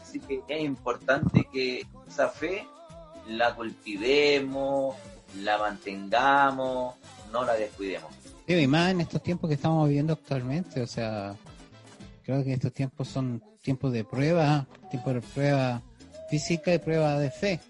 [0.00, 2.66] Así que es importante que esa fe
[3.28, 4.96] la cultivemos,
[5.42, 6.94] la mantengamos,
[7.30, 8.10] no la descuidemos.
[8.46, 11.36] Sí, Y más en estos tiempos que estamos viviendo actualmente, o sea,
[12.24, 15.82] creo que estos tiempos son tiempos de prueba, tiempos de prueba
[16.30, 17.60] física y prueba de fe.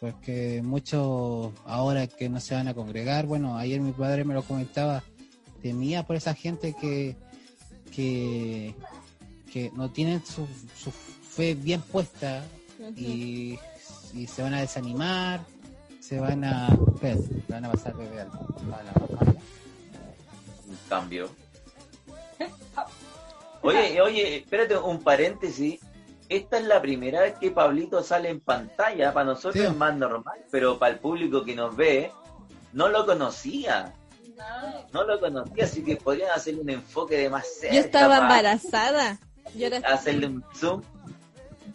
[0.00, 4.42] Porque muchos ahora que no se van a congregar, bueno, ayer mi padre me lo
[4.42, 5.02] comentaba,
[5.60, 7.16] temía por esa gente que,
[7.94, 8.74] que,
[9.52, 12.44] que no tienen su, su fe bien puesta
[12.96, 13.58] y,
[14.14, 15.40] y se van a desanimar,
[16.00, 16.68] se van a,
[17.02, 17.16] le
[17.48, 18.30] van a pasar bebé al-.
[20.68, 21.28] Un cambio.
[23.60, 25.80] Oye, oye, espérate un paréntesis.
[26.28, 29.12] Esta es la primera vez que Pablito sale en pantalla.
[29.12, 29.62] Para nosotros Sí.
[29.62, 32.12] es más normal, pero para el público que nos ve,
[32.72, 33.92] no lo conocía.
[34.92, 37.74] No lo conocía, así que podrían hacerle un enfoque de más cerca.
[37.74, 39.18] Yo estaba embarazada.
[39.54, 40.82] Yo era Hacerle un zoom.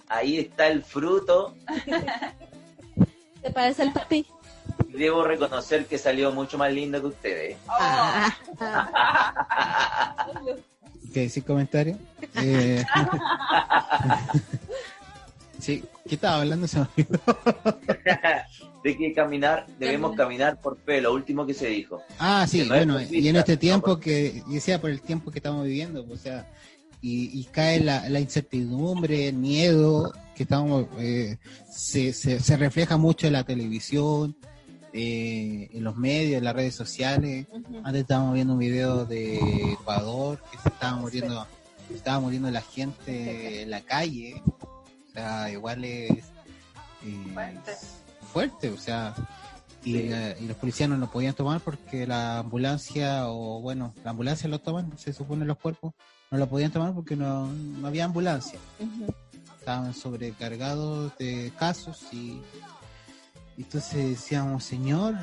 [0.08, 1.56] Ahí está el fruto.
[3.42, 4.26] ¿Te parece el papi?
[4.88, 7.58] Debo reconocer que salió mucho más lindo que ustedes.
[7.68, 8.32] Ah.
[11.14, 11.98] ¿Qué decir comentario?
[12.36, 12.84] Eh,
[15.60, 16.68] sí, ¿qué estaba hablando?
[16.68, 17.20] Se me olvidó.
[18.84, 22.02] de que caminar, debemos caminar por fe, lo último que se dijo.
[22.20, 24.90] Ah, sí, Que no bueno, y en este no tiempo por- que, y sea por
[24.90, 26.48] el tiempo que estamos viviendo, o sea,
[27.02, 31.38] y, y cae la, la incertidumbre, el miedo, que estamos, eh,
[31.72, 34.36] se, se, se refleja mucho en la televisión,
[34.94, 37.48] eh, en los medios, en las redes sociales.
[37.84, 41.48] Antes estábamos viendo un video de Ecuador, que se estaba muriendo,
[41.88, 46.12] se estaba muriendo la gente en la calle, o sea, igual es
[47.06, 47.72] eh, Fuerte.
[48.32, 49.14] fuerte, o sea,
[49.84, 50.04] y, Sí.
[50.10, 54.48] la- y los policías no lo podían tomar porque la ambulancia, o bueno, la ambulancia
[54.48, 55.94] lo toman, se supone los cuerpos,
[56.32, 58.58] no lo podían tomar porque no, no había ambulancia,
[59.60, 62.42] estaban sobrecargados de casos y
[63.58, 65.16] entonces decíamos, Señor,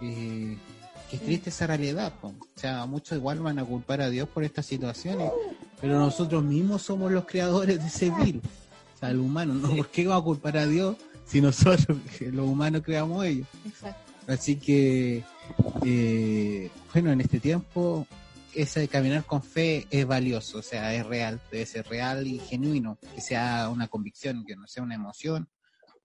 [0.00, 0.56] y
[1.10, 2.28] qué triste esa realidad, po.
[2.28, 5.30] o sea, muchos igual van a culpar a Dios por estas situaciones,
[5.80, 9.74] pero nosotros mismos somos los creadores de ese virus, o sea, el humano, ¿no?
[9.74, 10.96] ¿Por qué va a culpar a Dios
[11.26, 13.46] si nosotros, los humanos, creamos ellos?
[13.66, 14.12] Exacto.
[14.26, 15.24] Así que,
[15.84, 18.06] eh, bueno, en este tiempo,
[18.54, 22.38] ese de caminar con fe es valioso, o sea, es real, debe ser real y
[22.38, 25.48] genuino, que sea una convicción, que no sea una emoción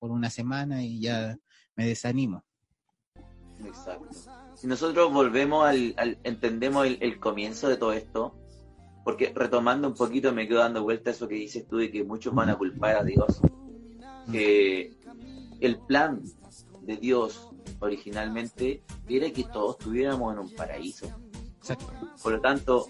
[0.04, 1.40] por una semana y ya
[1.78, 2.44] me desanimo.
[3.66, 4.10] Exacto.
[4.54, 8.36] Si nosotros volvemos al, al- entendemos el, el comienzo de todo esto,
[9.06, 12.04] porque retomando un poquito me quedo dando vuelta a eso que dices tú de que
[12.04, 13.40] muchos van a culpar a Dios,
[14.30, 14.94] que
[15.62, 16.22] el plan
[16.82, 21.08] de Dios originalmente era que todos estuviéramos en un paraíso.
[21.60, 21.94] Exacto.
[22.22, 22.88] Por lo tanto,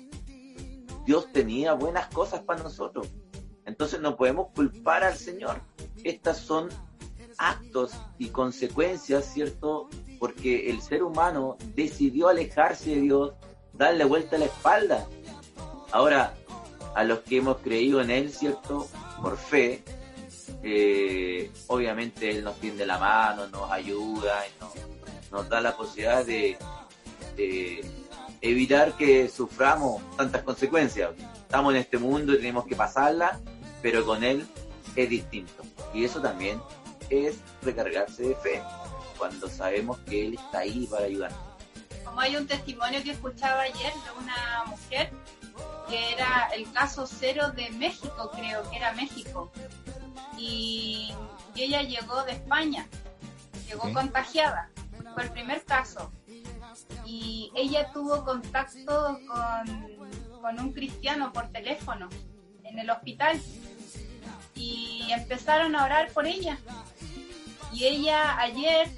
[1.05, 3.07] Dios tenía buenas cosas para nosotros.
[3.65, 5.61] Entonces no podemos culpar al Señor.
[6.03, 6.69] Estas son
[7.37, 9.89] actos y consecuencias, ¿cierto?
[10.19, 13.33] Porque el ser humano decidió alejarse de Dios,
[13.73, 15.07] darle vuelta a la espalda.
[15.91, 16.33] Ahora,
[16.95, 18.87] a los que hemos creído en Él, ¿cierto?
[19.21, 19.83] Por fe,
[20.63, 24.71] eh, obviamente Él nos tiende la mano, nos ayuda, nos,
[25.31, 26.57] nos da la posibilidad de,
[27.35, 27.85] de
[28.41, 31.11] evitar que suframos tantas consecuencias.
[31.35, 33.39] Estamos en este mundo y tenemos que pasarla,
[33.81, 34.45] pero con Él
[34.95, 35.63] es distinto.
[35.93, 36.59] Y eso también
[37.13, 38.61] es recargarse de fe,
[39.17, 41.39] cuando sabemos que Él está ahí para ayudarnos.
[42.03, 45.11] Como hay un testimonio que escuchaba ayer de una mujer
[45.87, 49.51] que era el caso cero de México, creo que era México.
[50.37, 51.13] Y,
[51.55, 52.87] y ella llegó de España,
[53.67, 54.69] llegó contagiada,
[55.13, 56.11] fue el primer caso.
[57.05, 62.09] Y ella tuvo contacto con, con un cristiano por teléfono
[62.63, 63.39] en el hospital
[65.07, 66.57] y empezaron a orar por ella.
[67.71, 68.89] Y ella ayer,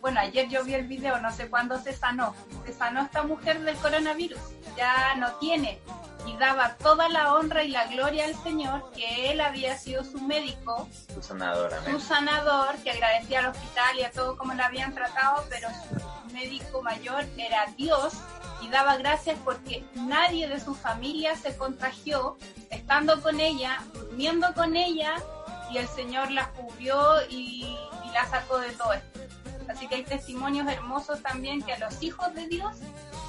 [0.00, 2.34] bueno, ayer yo vi el video, no sé cuándo se sanó.
[2.66, 4.40] Se sanó esta mujer del coronavirus,
[4.76, 5.78] ya no tiene.
[6.26, 10.18] Y daba toda la honra y la gloria al Señor, que Él había sido su
[10.20, 14.94] médico, Tu sanador, su sanador, que agradecía al hospital y a todo como la habían
[14.94, 18.14] tratado, pero su médico mayor era Dios
[18.62, 22.38] y daba gracias porque nadie de su familia se contagió
[22.70, 25.16] estando con ella, durmiendo con ella
[25.74, 26.96] y el Señor la cubrió
[27.28, 27.64] y,
[28.04, 29.20] y la sacó de todo esto.
[29.68, 32.72] Así que hay testimonios hermosos también que a los hijos de Dios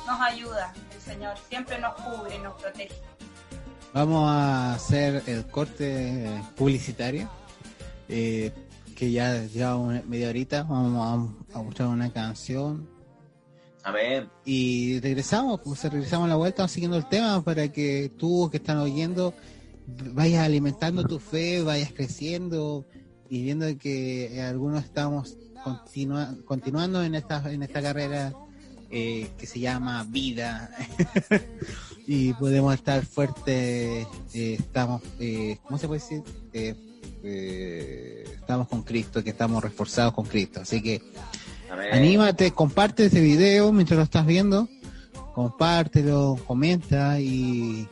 [0.06, 2.94] nos ayuda el Señor, siempre nos cubre, nos protege.
[3.94, 7.30] Vamos a hacer el corte publicitario,
[8.10, 8.52] eh,
[8.96, 12.88] que ya lleva una- media horita, vamos a, a buscar una canción
[13.84, 14.30] Amén.
[14.44, 18.58] y regresamos, pues regresamos a la vuelta, vamos siguiendo el tema para que tú que
[18.58, 19.34] están oyendo
[20.14, 22.86] vayas alimentando tu fe, vayas creciendo
[23.30, 28.34] y viendo que eh, algunos estamos continua, continuando en esta, en esta carrera
[28.92, 30.70] eh, que se llama vida
[32.08, 36.24] y podemos estar fuertes, eh, estamos, eh, ¿cómo se puede decir?
[36.54, 40.62] Eh, estamos con Cristo, que estamos reforzados con Cristo.
[40.62, 41.02] Así que
[41.92, 44.70] anímate, comparte este video mientras lo estás viendo,
[45.34, 47.88] compártelo, comenta y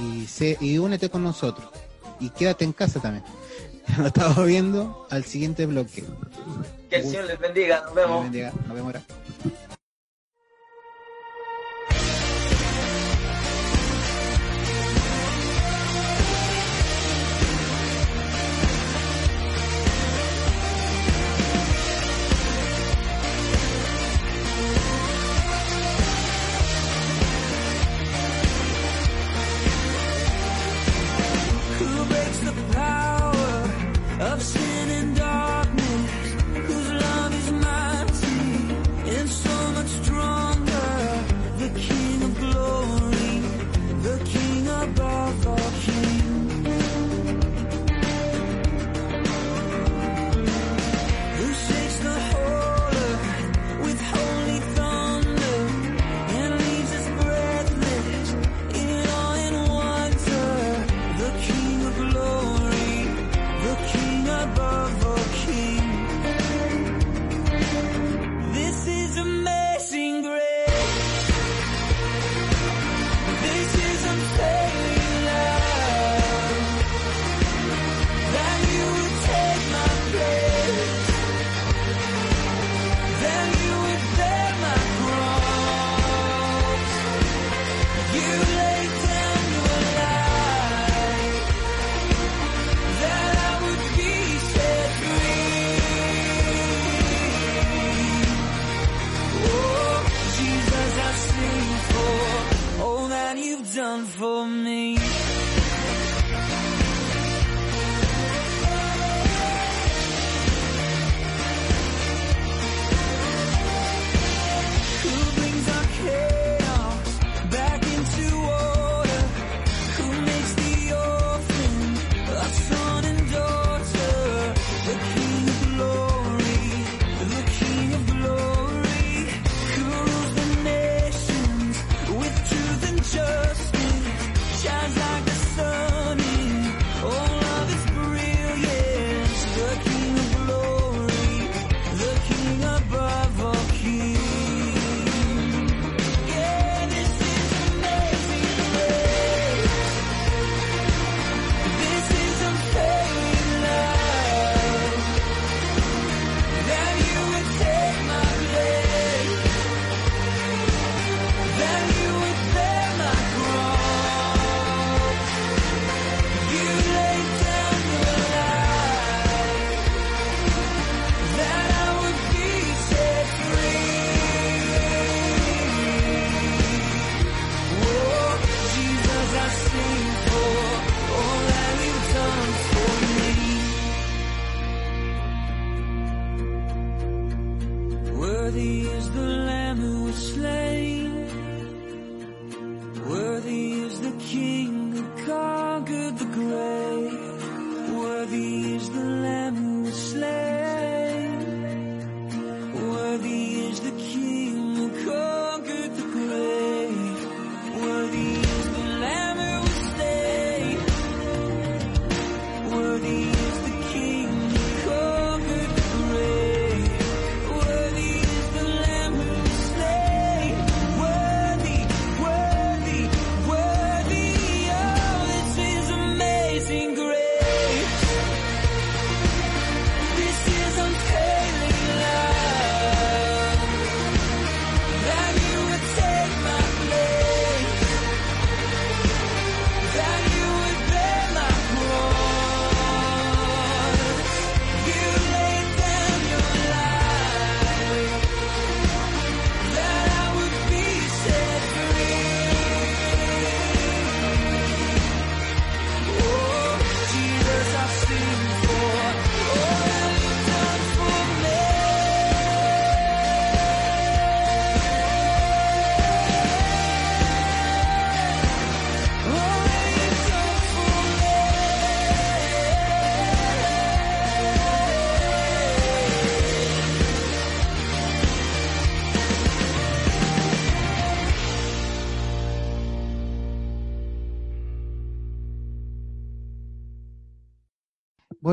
[0.00, 1.68] y, sé, y únete con nosotros.
[2.20, 3.24] Y quédate en casa también.
[3.98, 6.04] Nos estamos viendo al siguiente bloque.
[6.88, 7.82] Que el Señor les bendiga.
[7.82, 8.24] Nos vemos.
[8.24, 9.02] Nos vemos ahora.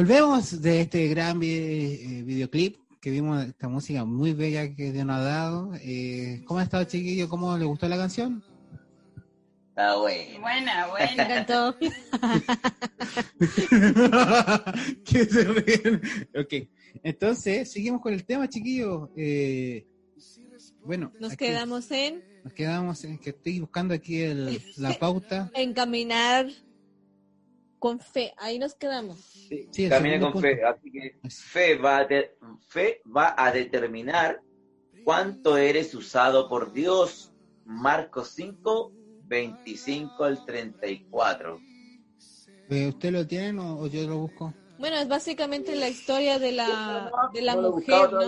[0.02, 5.18] volvemos de este gran eh, videoclip que vimos, esta música muy bella que Dios nos
[5.18, 5.74] ha dado.
[5.76, 7.30] Eh, ¿Cómo ha estado, chiquillo?
[7.30, 8.44] ¿Cómo le gustó la canción?
[9.70, 10.40] Está buena.
[10.40, 11.46] Buena, buena.
[15.06, 16.02] Que se ríen.
[16.36, 16.68] Ok,
[17.04, 19.10] entonces, seguimos con el tema, chiquillos.
[19.16, 19.86] Eh,
[20.84, 21.12] bueno.
[21.20, 22.24] Nos quedamos en...
[22.44, 25.52] Nos quedamos en que estoy buscando aquí el, la pauta.
[25.54, 26.48] en caminar
[27.82, 28.32] con fe.
[28.38, 29.18] Ahí nos quedamos.
[29.18, 30.48] Sí, Camine segundo con punto.
[30.48, 30.64] fe.
[30.64, 32.36] Así que fe va, a de-
[32.68, 34.40] fe va a determinar
[35.04, 37.34] cuánto eres usado por Dios.
[37.66, 38.92] Marcos 5,
[39.24, 41.60] 25 al 34.
[42.70, 44.54] Eh, ¿Usted lo tiene o, o yo lo busco?
[44.78, 48.22] Bueno, es básicamente la historia de la, de la No mujer, ¿no?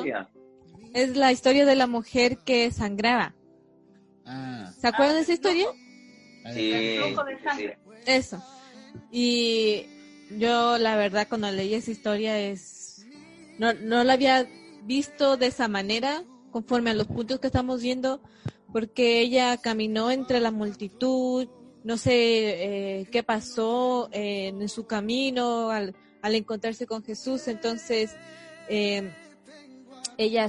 [0.96, 3.36] Es la historia de la mujer que sangraba.
[4.26, 5.68] Ah, ¿Se acuerdan de esa historia?
[6.46, 6.54] a ver.
[6.56, 7.80] Sí, El flujo de sí, sangre.
[8.08, 8.44] Eso.
[9.12, 9.86] Y
[10.38, 13.06] yo la verdad cuando leí esa historia es
[13.60, 14.48] no, no la había
[14.84, 18.22] visto de esa manera conforme a los puntos que estamos viendo
[18.72, 21.48] porque ella caminó entre la multitud,
[21.84, 28.16] no sé eh, qué pasó en su camino al, al encontrarse con Jesús, entonces
[28.68, 29.12] eh,
[30.18, 30.48] ella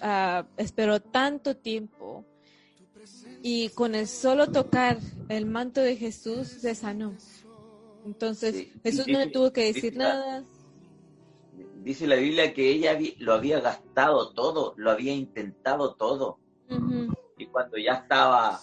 [0.00, 2.24] ah, esperó tanto tiempo
[3.42, 7.14] y con el solo tocar el manto de Jesús se sanó.
[8.06, 8.72] Entonces Sí.
[8.82, 10.44] Jesús Y no le dice- tuvo que decir dice- nada.
[11.82, 16.38] Dice la Biblia que ella lo había gastado todo, lo había intentado todo.
[16.70, 18.60] Ujú, Y cuando ya estaba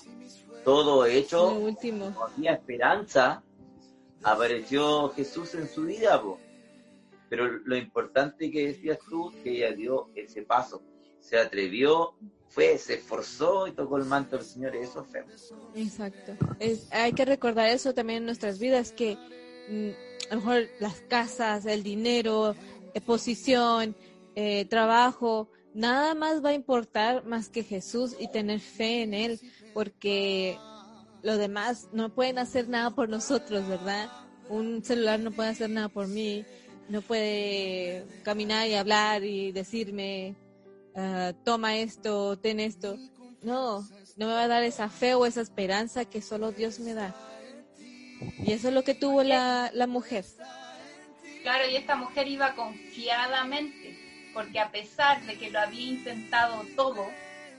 [0.65, 2.09] todo hecho, último.
[2.09, 3.43] no había esperanza,
[4.23, 6.21] apareció Jesús en su vida.
[6.21, 6.37] po.
[7.29, 10.81] Pero lo importante que decías tú, que ella dio ese paso,
[11.19, 12.13] se atrevió,
[12.53, 15.25] fue, se esforzó y tocó el manto del Señor, eso fue.
[15.75, 16.33] Exacto.
[16.91, 19.17] Hay que recordar eso también en nuestras vidas, que
[19.69, 22.55] mm, a lo mejor las casas, el dinero,
[22.93, 23.95] eh, posición,
[24.35, 29.39] eh, trabajo, nada más va a importar más que Jesús y tener fe en Él,
[29.73, 30.55] porque
[31.23, 34.11] lo demás no pueden hacer nada por nosotros, ¿verdad?
[34.49, 36.45] Un celular no puede hacer nada por mí,
[36.87, 40.35] no puede caminar y hablar y decirme,
[40.95, 42.97] ah, toma esto, ten esto.
[43.41, 43.81] No,
[44.15, 47.13] no me va a dar esa fe o esa esperanza que solo Dios me da.
[48.39, 50.25] Y eso es lo que tuvo la, la mujer.
[51.41, 57.05] Claro, y esta mujer iba confiadamente, porque a pesar de que lo había intentado todo,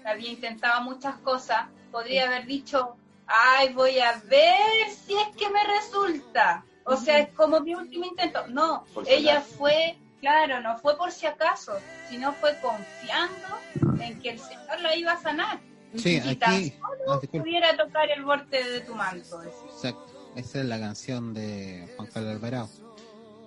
[0.04, 5.62] había intentado muchas cosas, podría haber dicho, ay, voy a ver si es que me
[5.64, 6.64] resulta.
[6.84, 8.46] O sea, es como mi último intento.
[8.48, 11.72] No, ella fue, claro, no fue por si acaso,
[12.08, 15.60] sino fue confiando en que el Señor la iba a sanar.
[15.96, 16.74] Sí, Y tan aquí.
[17.08, 17.40] ah, disculpe.
[17.40, 19.42] pudiera tocar el borde de tu manto.
[19.42, 20.32] Exacto.
[20.34, 22.68] Esa es la canción de Juan Carlos Alvarado.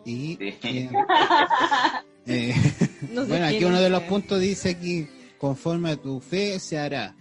[0.05, 0.57] Y Sí.
[0.63, 0.89] eh,
[2.27, 2.53] eh,
[3.11, 5.09] No bueno, aquí uno de los puntos dice aquí,
[5.39, 7.15] conforme a tu fe se hará.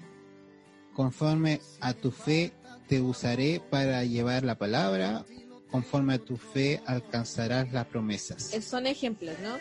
[0.95, 2.53] Conforme a tu fe
[2.89, 5.25] te usaré para llevar la palabra.
[5.71, 8.51] Conforme a tu fe alcanzarás las promesas.
[8.65, 9.57] Son ejemplos, ¿no?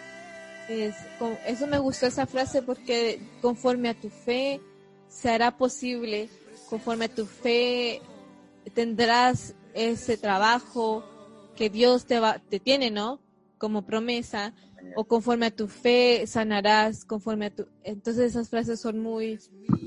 [0.74, 4.62] Es, con- eso me gustó esa frase porque conforme a tu fe
[5.08, 6.30] se hará posible,
[6.70, 8.02] conforme a tu fe
[8.74, 11.04] tendrás ese trabajo
[11.56, 13.22] que Dios te, va, te tiene, ¿no?
[13.58, 14.54] Como promesa,
[14.96, 17.68] o conforme a tu fe sanarás, conforme a tu...
[17.84, 19.40] Entonces esas frases son muy,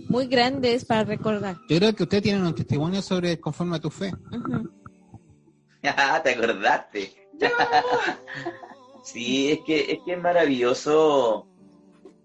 [0.09, 1.57] muy grandes para recordar.
[1.69, 4.13] Yo creo que usted tiene un testimonio sobre conforme a tu fe.
[4.33, 4.63] Ah,
[6.23, 7.31] ¿Te acordaste?
[9.05, 11.47] sí, es que, es que es maravilloso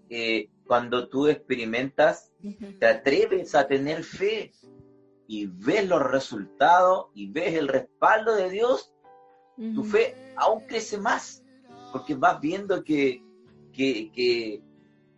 [0.08, 2.32] eh, cuando tú experimentas,
[2.78, 4.52] te atreves a tener fe
[5.26, 8.92] y ves los resultados y ves el respaldo de Dios,
[9.56, 11.42] tu fe aún crece más,
[11.92, 13.22] porque vas viendo que,
[13.72, 14.62] que, que,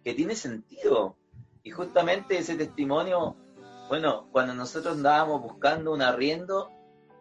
[0.04, 1.16] que tiene sentido.
[1.62, 3.36] Y justamente ese testimonio,
[3.88, 6.70] bueno, cuando nosotros andábamos buscando un arriendo,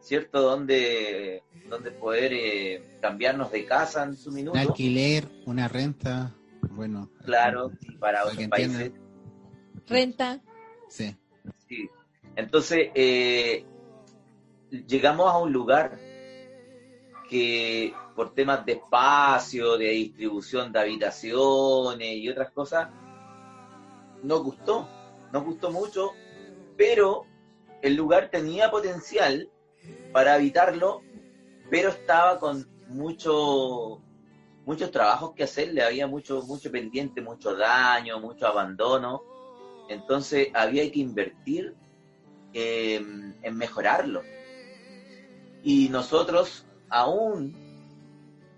[0.06, 0.39] ¿cierto?
[0.41, 4.58] Donde, donde poder eh, cambiarnos de casa en su Un minuto.
[4.60, 6.32] alquiler, una renta.
[6.70, 7.10] Bueno.
[7.26, 8.91] Claro, y para Para otros países.
[9.88, 10.41] Renta.
[10.89, 11.16] Sí.
[11.68, 11.89] Sí.
[12.36, 13.66] Entonces, eh,
[14.88, 15.97] llegamos a un lugar
[17.30, 22.89] que por temas de espacio, de distribución de habitaciones y otras cosas,
[24.22, 24.88] nos gustó,
[25.34, 26.12] nos gustó mucho,
[26.78, 27.26] pero
[27.82, 29.49] el lugar tenía potencial
[30.12, 31.02] para habitarlo,
[31.70, 34.02] pero estaba con mucho,
[34.66, 39.22] muchos trabajos que hacerle, había mucho, mucho pendiente, mucho daño, mucho abandono,
[39.90, 41.76] entonces había que invertir
[42.54, 42.96] eh,
[43.42, 44.24] en mejorarlo.
[45.64, 47.56] Y nosotros, aún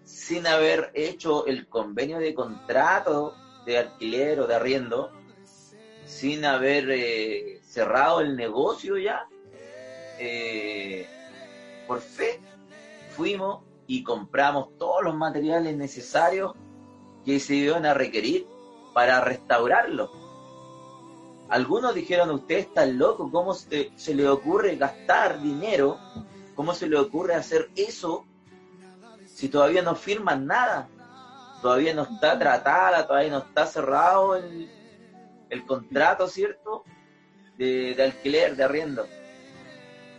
[0.03, 5.11] sin haber hecho el convenio de contrato de alquiler o de arriendo
[6.05, 9.27] sin haber eh, cerrado el negocio ya.
[10.19, 11.05] Eh,
[11.87, 12.39] por fe
[13.15, 16.53] fuimos y compramos todos los materiales necesarios
[17.25, 18.45] que se iban a requerir
[18.93, 20.11] para restaurarlo.
[21.49, 25.97] Algunos dijeron, usted está loco, ¿cómo se, se le ocurre gastar dinero?
[26.55, 28.25] ¿Cómo se le ocurre hacer eso
[29.25, 30.89] si todavía no firman nada?
[31.61, 34.69] Todavía no está tratada, todavía no está cerrado el,
[35.65, 36.83] contrato, ¿cierto?
[37.57, 39.05] De, de alquiler, de arriendo.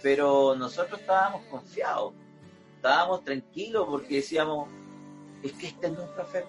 [0.02, 2.14] Pero nosotros estábamos confiados,
[2.76, 4.68] estábamos tranquilos porque decíamos,
[5.42, 6.44] es que esta es nuestra fe,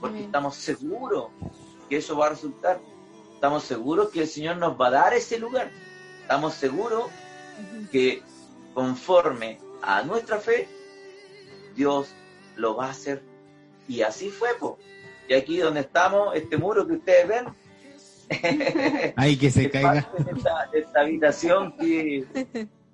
[0.00, 0.26] porque Amén.
[0.26, 1.26] estamos seguros
[1.88, 2.80] que eso va a resultar.
[3.34, 5.70] Estamos seguros que el Señor nos va a dar ese lugar.
[6.22, 7.10] Estamos seguros
[7.90, 8.22] que
[8.72, 10.68] conforme a nuestra fe,
[11.74, 12.08] Dios
[12.56, 13.22] lo va a hacer.
[13.88, 14.78] Y así fue, po.
[15.28, 17.46] Y aquí donde estamos, este muro que ustedes ven,
[19.16, 20.02] Ay, que se caiga.
[20.10, 22.26] parte de esta, de esta habitación que,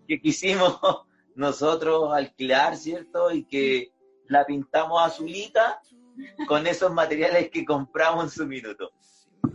[0.06, 0.78] que quisimos
[1.34, 3.30] nosotros alquilar, ¿cierto?
[3.30, 3.92] Y que
[4.26, 5.80] la pintamos azulita
[6.46, 8.90] con esos materiales que compramos en su minuto.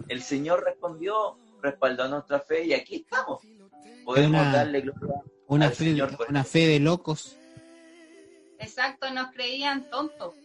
[0.08, 3.42] El Señor respondió, respaldó nuestra fe y aquí estamos.
[4.06, 7.38] Podemos Una- darle gloria Una al fe, Señor por una fe de locos.
[8.60, 10.36] Exacto, nos creían tontos.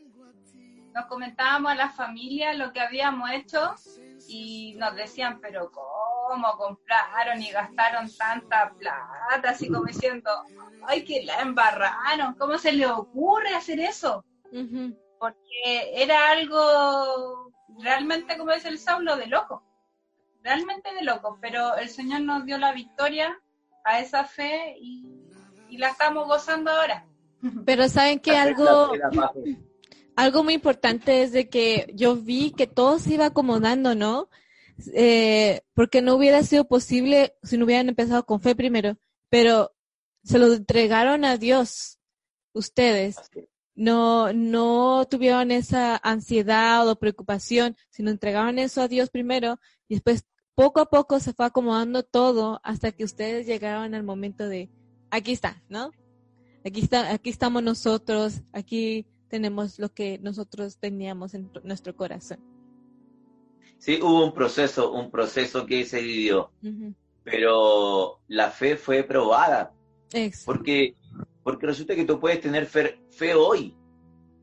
[0.95, 3.75] Nos comentábamos a la familia lo que habíamos hecho
[4.29, 9.51] y nos decían, pero ¿cómo compraron y gastaron tanta plata?
[9.51, 10.31] Así como diciendo,
[10.87, 14.25] ay, que la embarraron, ¿cómo se le ocurre hacer eso?
[15.19, 17.53] Porque era algo
[17.83, 19.65] realmente, como dice el Saulo, de loco.
[20.43, 23.39] Realmente de loco, pero el Señor nos dio la victoria
[23.85, 25.05] a esa fe y,
[25.69, 27.07] y la estamos gozando ahora.
[27.65, 28.93] Pero saben que algo.
[30.19, 34.29] Algo muy importante es de que yo vi que todo se iba acomodando, ¿no?
[34.93, 38.99] Eh, porque no hubiera sido posible si no hubieran empezado con fe primero,
[39.31, 39.71] pero
[40.25, 42.01] se lo entregaron a Dios,
[42.53, 43.17] ustedes.
[43.77, 50.25] No, no tuvieron esa ansiedad o preocupación, sino entregaron eso a Dios primero y después
[50.57, 54.69] poco a poco se fue acomodando todo hasta que ustedes llegaron al momento de
[55.11, 55.93] aquí está, ¿no?
[56.65, 62.39] Aquí está, aquí estamos nosotros, aquí tenemos lo que nosotros teníamos en nuestro corazón.
[63.79, 66.95] Sí, hubo un proceso, un proceso que se vivió, Ujú.
[67.23, 69.73] pero la fe fue probada,
[70.13, 70.97] Ex- porque,
[71.45, 73.75] porque resulta que tú puedes tener fe, fe hoy,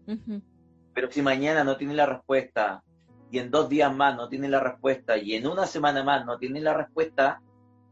[0.07, 0.41] ujú.
[0.93, 2.81] pero si mañana no tienes la respuesta,
[3.31, 6.37] y en dos días más no tienes la respuesta, y en una semana más no
[6.37, 7.41] tienes la respuesta,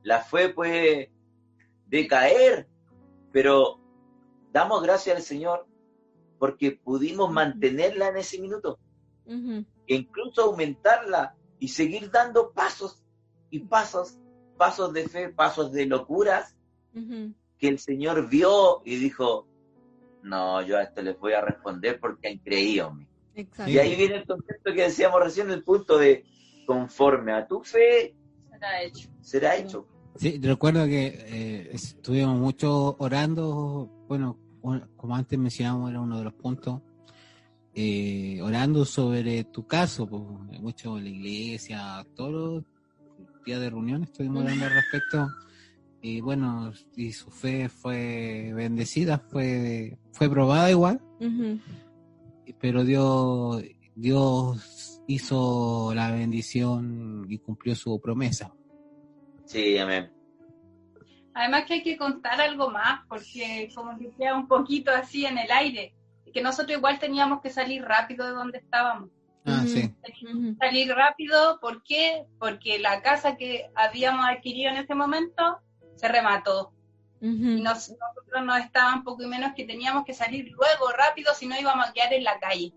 [0.04, 1.12] la fe puede
[1.88, 2.68] decaer,
[3.34, 3.80] pero
[4.54, 5.68] damos gracias al Señor
[6.44, 8.78] porque pudimos mantenerla en ese minuto.
[9.26, 9.64] Ujú.
[9.88, 13.02] e incluso aumentarla y seguir dando pasos
[13.50, 14.20] y pasos,
[14.58, 16.54] pasos de fe, pasos de locuras
[16.94, 17.34] Ujú.
[17.58, 19.48] que el Señor vio y dijo,
[20.22, 23.08] no, yo a esto les voy a responder porque han creído en mí.
[23.36, 23.72] Exacto.
[23.72, 26.26] Y ahí viene el concepto que decíamos recién, el punto de
[26.66, 28.14] conforme a tu fe
[28.52, 29.10] Será hecho.
[29.22, 29.88] será hecho.
[30.18, 34.43] Sí, recuerdo que eh, estuvimos mucho orando, bueno,
[34.96, 36.82] como antes mencionamos, era uno de los puntos,
[37.76, 42.64] eh, orando sobre tu caso, pues, mucho en la iglesia, todos los
[43.46, 45.30] días de reunión estuvimos orando al respecto,
[46.02, 51.02] y bueno, y su fe fue bendecida, fue, fue probada igual,
[52.60, 53.64] pero Dios,
[53.96, 58.54] Dios hizo la bendición y cumplió su promesa.
[59.46, 60.13] Sí, amén.
[61.34, 65.38] Además que hay que contar algo más, porque como que queda un poquito así en
[65.38, 65.94] el aire,
[66.34, 69.10] que nosotros igual teníamos que salir rápido de donde estábamos.
[69.46, 69.94] Ah, sí.
[70.60, 72.26] Salir rápido, ¿por qué?
[72.40, 75.60] Porque la casa que habíamos adquirido en ese momento
[75.96, 76.74] se remató.
[77.22, 81.48] Y nos, nosotros nos estaban poco y menos que teníamos que salir luego rápido, si
[81.48, 82.74] no íbamos a quedar en la calle.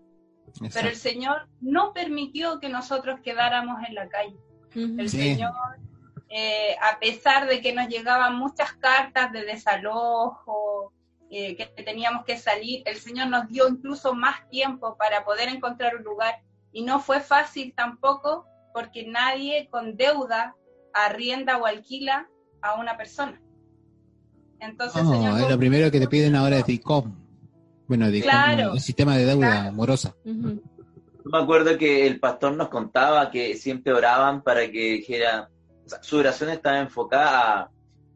[0.73, 0.95] Pero el.
[0.95, 4.37] Señor no permitió que nosotros quedáramos en la calle.
[4.73, 5.35] El Sí.
[5.35, 5.51] Señor,
[6.29, 10.91] eh, a pesar de que nos llegaban muchas cartas de desalojo,
[11.29, 15.95] eh, que teníamos que salir, el Señor nos dio incluso más tiempo para poder encontrar
[15.95, 16.41] un lugar.
[16.71, 20.55] Y no fue fácil tampoco, porque nadie con deuda
[20.93, 22.27] arrienda o alquila
[22.61, 23.41] a una persona.
[24.59, 27.13] Entonces, No, Señor es lo primero que te piden ahora es DICOM.
[27.87, 28.73] Bueno, DICOM, Claro.
[28.73, 29.71] el sistema de deuda Claro.
[29.73, 30.15] morosa.
[30.25, 30.61] Ujú.
[31.23, 35.49] Yo me acuerdo que el pastor nos contaba que siempre oraban para que dijera,
[35.87, 37.71] o sea, su oración estaba enfocada a,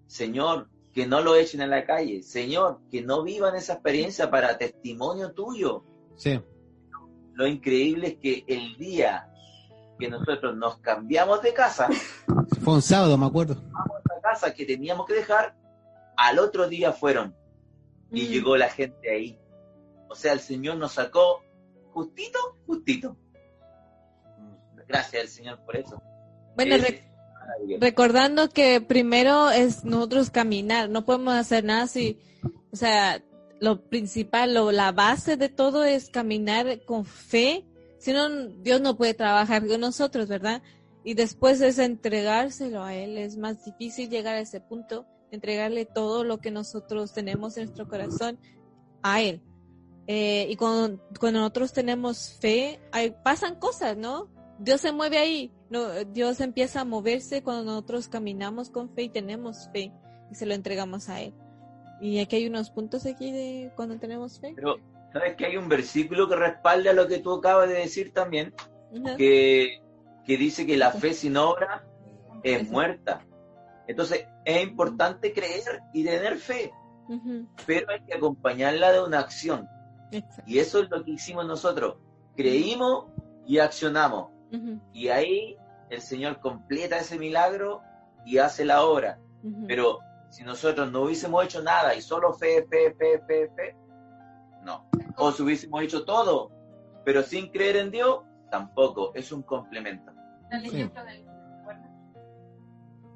[0.08, 4.58] Señor, que no lo echen en la calle, Señor, que no vivan esa experiencia para
[4.58, 5.84] testimonio tuyo.
[6.16, 6.40] Sí,
[7.34, 9.28] Lo increíble es que el día
[9.98, 11.88] que nosotros nos cambiamos de casa,
[12.64, 13.56] Fue un sábado, me acuerdo.
[13.74, 15.56] la casa que teníamos que dejar,
[16.18, 17.34] al otro día fueron
[18.12, 18.30] y Mm.
[18.30, 19.40] llegó la gente ahí.
[20.10, 21.42] O sea, el Señor nos sacó
[21.94, 23.16] justito, justito.
[24.88, 26.02] Gracias al Señor por eso.
[26.56, 27.08] Bueno, maravilloso.
[27.80, 32.20] Recordando que primero es nosotros caminar, no podemos hacer nada si,
[32.72, 33.24] o sea,
[33.60, 37.66] lo principal, lo, la base de todo es caminar con fe,
[38.00, 40.64] si no, Dios no puede trabajar con nosotros, ¿verdad?
[41.04, 46.24] Y después es entregárselo a Él, es más difícil llegar a ese punto, entregarle todo
[46.24, 48.40] lo que nosotros tenemos en nuestro corazón
[49.04, 49.42] a Él.
[50.08, 54.30] Eh, y cuando, cuando nosotros tenemos fe, hay, pasan cosas, ¿no?
[54.60, 59.10] Dios se mueve ahí, no, Dios empieza a moverse cuando nosotros caminamos con fe y
[59.10, 59.94] tenemos fe
[60.30, 61.34] y se lo entregamos a Él.
[62.02, 64.52] Y aquí hay unos puntos aquí de cuando tenemos fe.
[64.54, 64.76] Pero,
[65.14, 68.54] ¿sabes que hay un versículo que respalda lo que tú acabas de decir también?
[69.18, 69.82] Que,
[70.26, 71.88] que dice que la fe sin obra
[72.44, 73.26] es muerta.
[73.88, 76.74] Entonces, es importante creer y tener fe,
[77.66, 79.70] pero hay que acompañarla de una acción.
[80.12, 80.44] exacto.
[80.46, 81.96] Y eso es lo que hicimos nosotros.
[82.36, 83.06] Creímos
[83.48, 84.32] y accionamos.
[84.92, 85.56] Y ahí
[85.92, 87.82] el Señor completa ese milagro
[88.26, 89.20] y hace la obra.
[89.68, 93.76] Pero si nosotros no hubiésemos hecho nada y solo fe, fe, fe, fe, fe,
[94.64, 94.88] no.
[95.18, 96.52] O si hubiésemos hecho todo,
[97.04, 99.12] pero sin creer en Dios, tampoco.
[99.16, 100.12] Es un complemento.
[100.52, 100.76] El Sí.
[100.76, 101.26] ejemplo del
[101.58, 101.92] ¿recuerdas?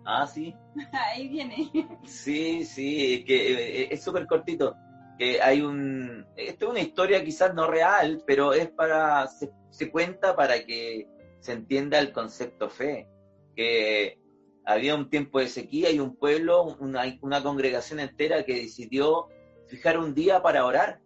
[0.05, 0.55] Ah, sí.
[0.91, 1.69] Ahí viene.
[2.05, 4.76] Sí, sí, que eh, es súper cortito.
[5.17, 6.26] Que hay un.
[6.36, 9.28] Esto es una historia quizás no real, pero es para.
[9.28, 11.07] Se, se cuenta para que
[11.46, 13.08] se entienda el concepto fe.
[13.56, 14.20] Que
[14.66, 19.28] había un tiempo de sequía y un pueblo, una, una congregación entera que decidió
[19.68, 21.02] fijar un día para orar,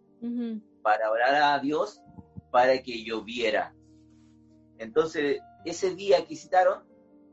[0.82, 2.02] para orar a Dios,
[2.50, 3.74] para que lloviera.
[4.78, 6.84] Entonces, ese día que citaron,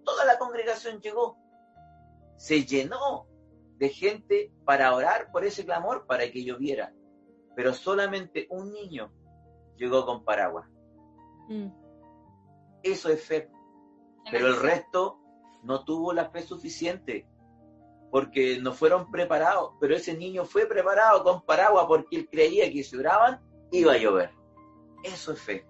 [0.04, 1.38] toda la congregación llegó.
[2.36, 3.26] Se llenó
[3.78, 6.94] de gente para orar por ese clamor, para que lloviera.
[7.56, 9.14] Pero solamente un niño
[9.78, 10.70] llegó con paraguas.
[11.48, 11.87] mm,
[12.92, 13.50] Eso es fe.
[14.32, 15.20] Pero el resto
[15.64, 17.28] no tuvo la fe suficiente
[18.12, 19.74] porque no fueron preparados.
[19.80, 23.98] Pero ese niño fue preparado con paraguas porque él creía que si oraban iba a
[23.98, 24.32] llover.
[25.04, 25.66] Eso es fe.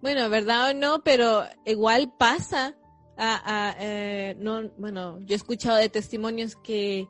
[0.00, 2.76] Bueno, verdad o no, pero igual pasa.
[3.16, 7.06] A, a, eh, no, bueno, yo he escuchado de testimonios que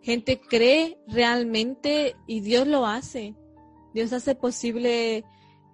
[0.00, 3.34] gente cree realmente y Dios lo hace.
[3.92, 5.24] Dios hace posible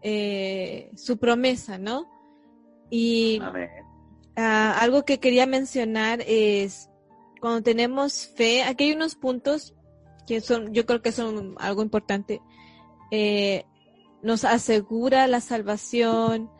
[0.02, 2.15] eh, su promesa, ¿no?
[2.90, 3.40] Y
[4.36, 6.88] ah, algo que quería mencionar es
[7.40, 9.74] cuando tenemos fe, aquí hay unos puntos
[10.26, 12.40] que son, yo creo que son algo importante.
[13.10, 13.64] Eh,
[14.22, 16.50] nos asegura la salvación.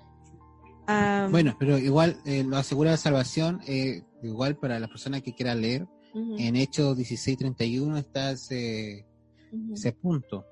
[0.86, 5.34] ah, Bueno, pero igual eh, lo asegura la salvación, eh, igual para las personas que
[5.34, 9.06] quieran leer, ujú, en Hechos 16:31 está ese,
[9.52, 9.74] ujú.
[9.74, 10.46] ese punto.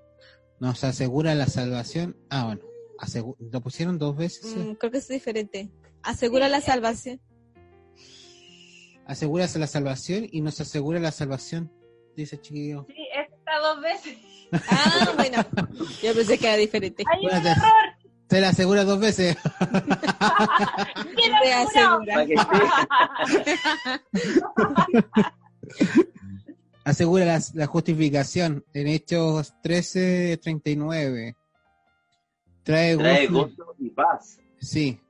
[0.59, 2.17] Nos asegura la salvación.
[2.31, 2.63] Ah, bueno,
[2.99, 4.51] asegu- lo pusieron dos veces.
[4.51, 4.59] ¿sí?
[4.59, 5.71] Mm, creo que es diferente.
[6.03, 7.21] Asegura la salvación.
[9.07, 11.71] Asegura la salvación y nos asegura la salvación,
[12.17, 12.87] dice chiquillo.
[12.89, 14.17] Sí, está dos veces.
[14.71, 15.45] Ah, bueno.
[16.03, 17.05] Yo pensé que era diferente.
[17.13, 17.73] Hay un Bueno, te- error.
[18.31, 19.37] Se la asegura dos veces.
[21.15, 22.25] ¿Quién Te asegura.
[26.85, 31.37] Asegura la, la justificación en Hechos 13:39.
[32.65, 34.41] Trae, trae gozo- gozo y paz.
[34.59, 35.01] Sí.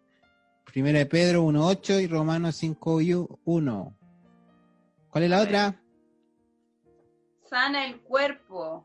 [0.67, 3.95] Primera de Pedro 1.8 y Romanos 5.1.
[5.11, 5.81] ¿Cuál es la otra?
[7.49, 8.85] Sana el cuerpo.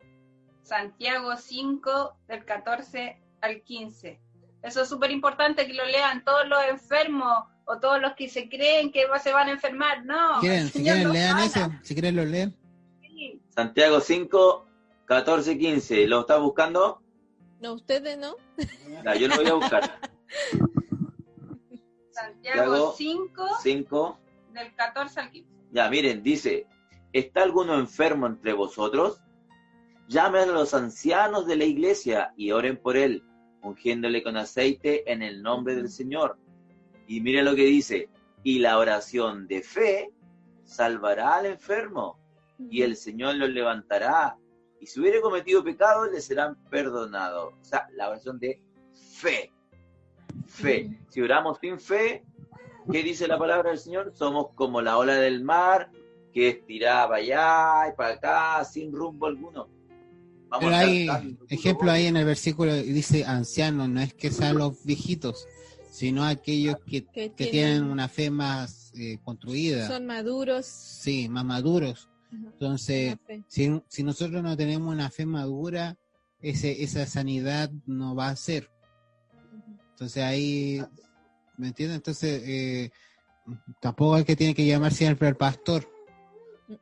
[0.62, 4.20] Santiago 5, del 14 al 15.
[4.62, 8.50] Eso es súper importante que lo lean todos los enfermos o todos los que se
[8.50, 10.06] creen que se van a enfermar.
[10.06, 12.56] No, ¿Quieren, si Señor quieren lean eso, si quieren lo leen.
[13.02, 13.42] Sí.
[13.50, 14.68] Santiago 5,
[15.06, 16.06] 14, 15.
[16.08, 17.02] ¿Lo estás buscando?
[17.60, 18.36] No, ustedes no.
[19.04, 19.84] Ya, yo lo voy a buscar.
[22.12, 24.20] Santiago Santiago 5, 5.
[24.54, 25.50] del 14 al 15.
[25.72, 26.68] Ya, miren, dice,
[27.14, 29.22] ¿está alguno enfermo entre vosotros?
[30.08, 33.24] Llamen a los ancianos de la iglesia y oren por él,
[33.62, 36.38] ungiéndole con aceite en el nombre del Señor.
[37.08, 38.10] Y miren lo que dice,
[38.44, 40.12] y la oración de fe
[40.64, 42.20] salvará al enfermo,
[42.58, 44.38] y el Señor lo levantará,
[44.80, 47.54] y si hubiere cometido pecados le serán perdonados.
[47.54, 48.62] O sea, la oración de
[49.22, 49.52] fe.
[50.48, 50.98] Fe.
[51.10, 52.24] Si oramos sin fe,
[52.92, 54.14] ¿qué dice la palabra del Señor?
[54.16, 55.92] Somos como la ola del mar,
[56.34, 59.68] que es tirada para allá y para acá, sin rumbo alguno.
[60.50, 64.84] Vamos Pero hay ejemplo ahí en el versículo dice ancianos, no es que sean los
[64.84, 65.48] viejitos,
[65.92, 70.66] sino aquellos que, Que tienen una fe más eh, construida, Son maduros.
[70.66, 72.09] sí, más maduros.
[72.32, 73.18] Entonces,
[73.48, 75.98] si, si nosotros no tenemos una fe madura,
[76.42, 78.70] ese, esa sanidad no va a ser.
[79.92, 80.82] Entonces ahí,
[81.58, 81.98] ¿me entiendes?
[81.98, 82.92] Entonces, eh,
[83.82, 85.90] tampoco es que tiene que llamar siempre al pastor.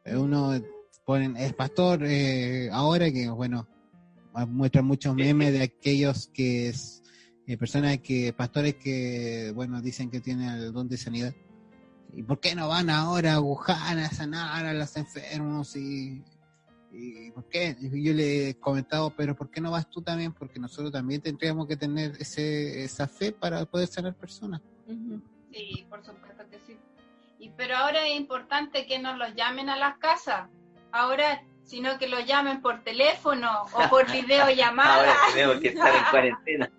[0.05, 0.61] Uno
[1.05, 3.67] ponen, es pastor eh, ahora que, bueno,
[4.47, 7.01] muestran muchos memes de aquellos que es,
[7.47, 11.33] eh, personas que, pastores que, bueno, dicen que tienen el don de sanidad.
[12.17, 15.75] ¿Y por qué no van ahora a Wuhan a sanar a los enfermos?
[15.75, 16.23] Y,
[16.91, 17.75] y ¿por qué?
[17.79, 20.33] Y yo le he comentado, pero ¿por qué no vas tú también?
[20.33, 24.61] Porque nosotros también tendríamos que tener ese, esa fe para poder sanar personas.
[25.53, 26.75] Sí, por supuesto que sí.
[27.37, 30.49] Y pero ahora es importante que nos los llamen a las casas.
[30.91, 35.01] Ahora, sino que los llamen por teléfono o por videollamada.
[35.01, 36.71] Ahora tenemos que estar en cuarentena.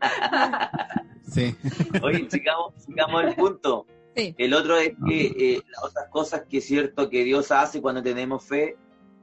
[1.31, 1.55] Sí.
[2.03, 3.87] Oye, sigamos, sigamos el punto.
[4.19, 4.35] Sí.
[4.37, 8.03] El otro es que eh, las otras cosas que es cierto que Dios hace cuando
[8.03, 8.77] tenemos fe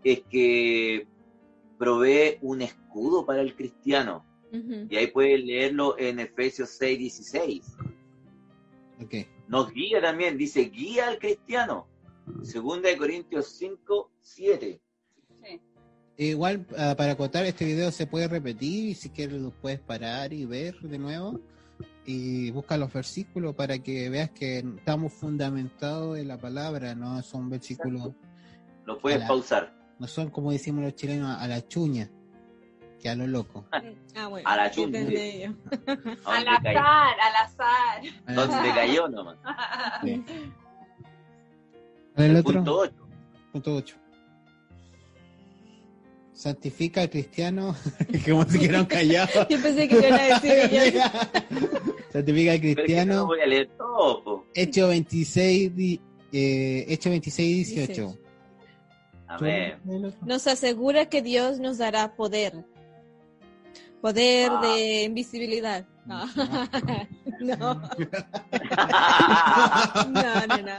[0.05, 1.05] es que
[1.77, 4.25] provee un escudo para el cristiano.
[4.89, 7.77] Y ahí puedes leerlo en Efesios 6, 16.
[9.03, 9.13] Ok.
[9.49, 11.87] Nos guía también, dice guía al cristiano.
[12.41, 14.79] Segunda de Corintios 5, 7.
[15.43, 15.61] Sí.
[16.15, 20.31] Igual, ah, para acotar, este video se puede repetir y si quieres lo puedes parar
[20.31, 21.41] y ver de nuevo.
[22.05, 27.49] Y busca los versículos para que veas que estamos fundamentados en la palabra, no son
[27.49, 28.11] versículos,
[28.85, 29.27] Lo puedes Hola.
[29.27, 29.73] pausar.
[29.97, 32.09] no son como decimos los chilenos a la chuña,
[33.01, 33.65] que a lo loco.
[34.17, 34.47] Ah, bueno.
[34.49, 34.99] A la sí, chunga.
[34.99, 35.49] entendí yo.
[36.25, 38.01] ¿A Al azar, al azar.
[38.33, 39.37] ¿Dónde cayó nomás?
[40.03, 40.23] Sí.
[42.15, 42.53] ¿Cuál es el otro?
[42.53, 42.93] Punto 8.
[43.51, 43.97] Punto 8.
[46.35, 47.75] Santifica al cristiano,
[48.25, 49.47] como si quieran callados.
[49.49, 51.11] Yo pensé que iban a decir ya.
[52.11, 53.25] Santifica al Pero es que no cristiano.
[53.25, 54.23] voy a leer todo.
[54.23, 54.45] po.
[54.53, 56.01] Hecho 26, di-
[56.33, 57.93] eh, Hecho 26 y 18.
[57.93, 58.19] 18.
[59.27, 59.75] Amén.
[60.25, 62.53] Nos asegura que Dios nos dará poder.
[64.01, 64.61] Poder Ah.
[64.61, 65.85] de invisibilidad.
[66.05, 66.25] No.
[67.39, 67.55] No,
[70.11, 70.73] no, no, no.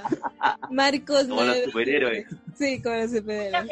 [0.70, 1.64] Marcos Como los 9.
[1.66, 2.26] superhéroes.
[2.56, 3.70] Sí, como los superhéroes.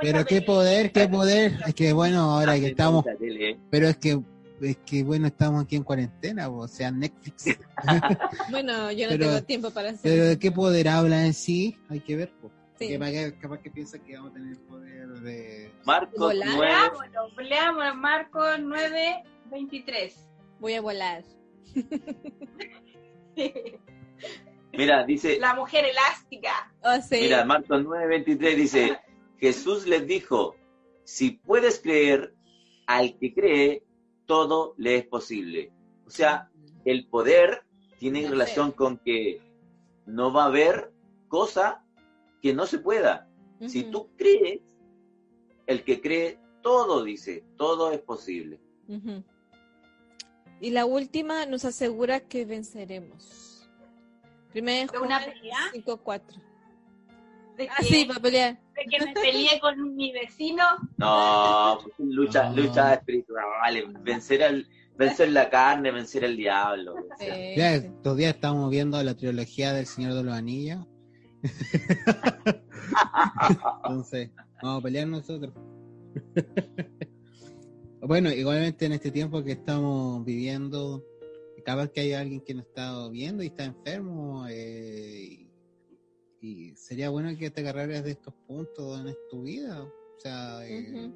[0.00, 1.58] Pero qué poder, qué poder.
[1.66, 3.58] Es que bueno, ahora que estamos, tele, ¿eh?
[3.70, 4.20] pero es que
[4.60, 7.56] es que bueno, estamos aquí en cuarentena, o sea, Netflix.
[8.50, 11.76] Bueno, yo no Pero- tengo tiempo para hacer Pero de qué poder habla en sí,
[11.88, 12.32] hay que ver.
[12.40, 12.50] po.
[12.78, 12.88] Sí.
[12.88, 16.48] Que que- capaz que piensa que vamos a tener poder de Marcos Volar.
[16.54, 16.66] 9.
[16.72, 20.14] Leámoslo, leamos Marcos 9, 23.
[20.60, 21.24] Voy a volar.
[24.72, 26.72] Mira, dice, La mujer elástica.
[26.82, 27.20] Oh, sí.
[27.22, 28.98] mira, Marcos 9, 23 dice,
[29.38, 30.56] Jesús les dijo,
[31.04, 32.34] si puedes creer,
[32.86, 33.84] al que cree,
[34.26, 35.72] todo le es posible.
[36.06, 36.50] O sea,
[36.84, 37.64] el poder
[37.98, 39.40] tiene La relación con que
[40.06, 40.92] no va a haber
[41.28, 41.84] cosa
[42.40, 43.28] que no se pueda.
[43.66, 44.60] Si tú crees,
[45.66, 48.60] el que cree, todo dice, todo es posible.
[50.62, 53.68] Y la última nos asegura que venceremos.
[54.52, 55.58] Primero ¿De una pelea?
[55.74, 56.22] 5-4.
[57.56, 58.60] De Ah, sí, para pelear.
[58.76, 60.62] de que me peleé con mi vecino.
[60.98, 62.56] No, pues, lucha, No.
[62.62, 63.44] lucha espiritual,
[64.02, 66.94] vencer al, vencer la carne, vencer al diablo.
[66.94, 67.86] vencer- Sí, Ya sí.
[67.88, 70.86] estos días estamos viendo la trilogía del Señor de los Anillos.
[73.84, 74.30] Entonces,
[74.62, 75.52] vamos a pelear nosotros.
[78.02, 81.04] Bueno, igualmente en este tiempo que estamos viviendo,
[81.64, 85.46] cada vez que hay alguien que no está viendo y está enfermo, eh,
[86.40, 89.82] y, sería bueno que te agarraras de estos puntos en tu vida.
[89.82, 91.12] O sea, eh,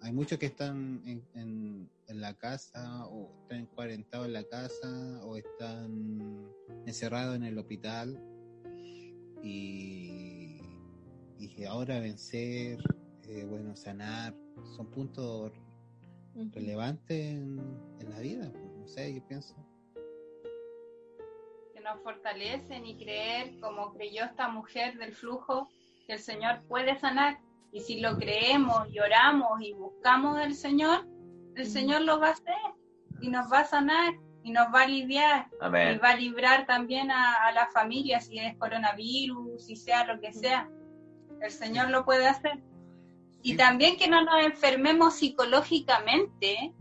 [0.00, 5.20] hay muchos que están en, en, en la casa o están cuarentados en la casa
[5.24, 6.48] o están
[6.86, 8.16] encerrados en el hospital
[9.42, 10.60] y,
[11.38, 12.78] y ahora vencer,
[13.24, 14.36] eh, bueno, sanar,
[14.76, 15.52] son puntos
[16.34, 16.50] Ujú.
[16.54, 17.58] relevantes en,
[18.00, 18.50] en la vida.
[18.52, 19.54] pues, No sé, yo pienso.
[21.74, 25.68] que nos fortalecen y creer como creyó esta mujer del flujo
[26.06, 27.38] que el Señor puede sanar
[27.72, 31.06] y si lo creemos y oramos y buscamos al Señor
[31.56, 31.66] el.
[31.66, 32.54] Señor lo va a hacer
[33.20, 35.48] y nos va a sanar y nos va a aliviar
[35.94, 40.18] y va a librar también a, a la familia si es coronavirus si sea lo
[40.20, 40.68] que sea
[41.42, 42.58] el Señor lo puede hacer
[43.42, 46.72] y también que no nos enfermemos psicológicamente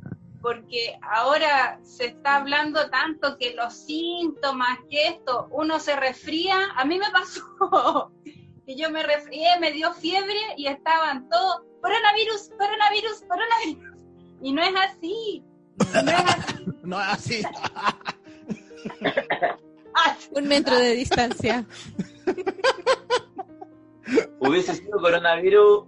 [0.41, 6.86] porque ahora se está hablando tanto que los síntomas, que esto, uno se resfría, a
[6.86, 8.12] mí me pasó
[8.66, 13.99] que yo me resfrié, me dio fiebre y estaban todos, coronavirus, coronavirus, coronavirus.
[14.41, 15.43] Y no es así,
[16.03, 16.66] no es así.
[16.84, 17.43] No, así.
[17.76, 17.95] Ah,
[20.32, 21.66] Un metro de distancia.
[24.39, 25.86] Hubiese sido coronavirus,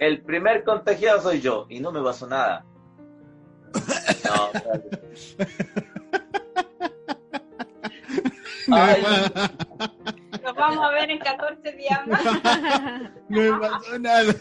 [0.00, 2.64] el primer contagiado soy yo y no me pasó nada.
[4.24, 5.00] No, espérate.
[8.72, 9.02] Ay,
[10.42, 12.24] Nos vamos a ver en 14 días más.
[13.28, 14.34] no me pasó nada.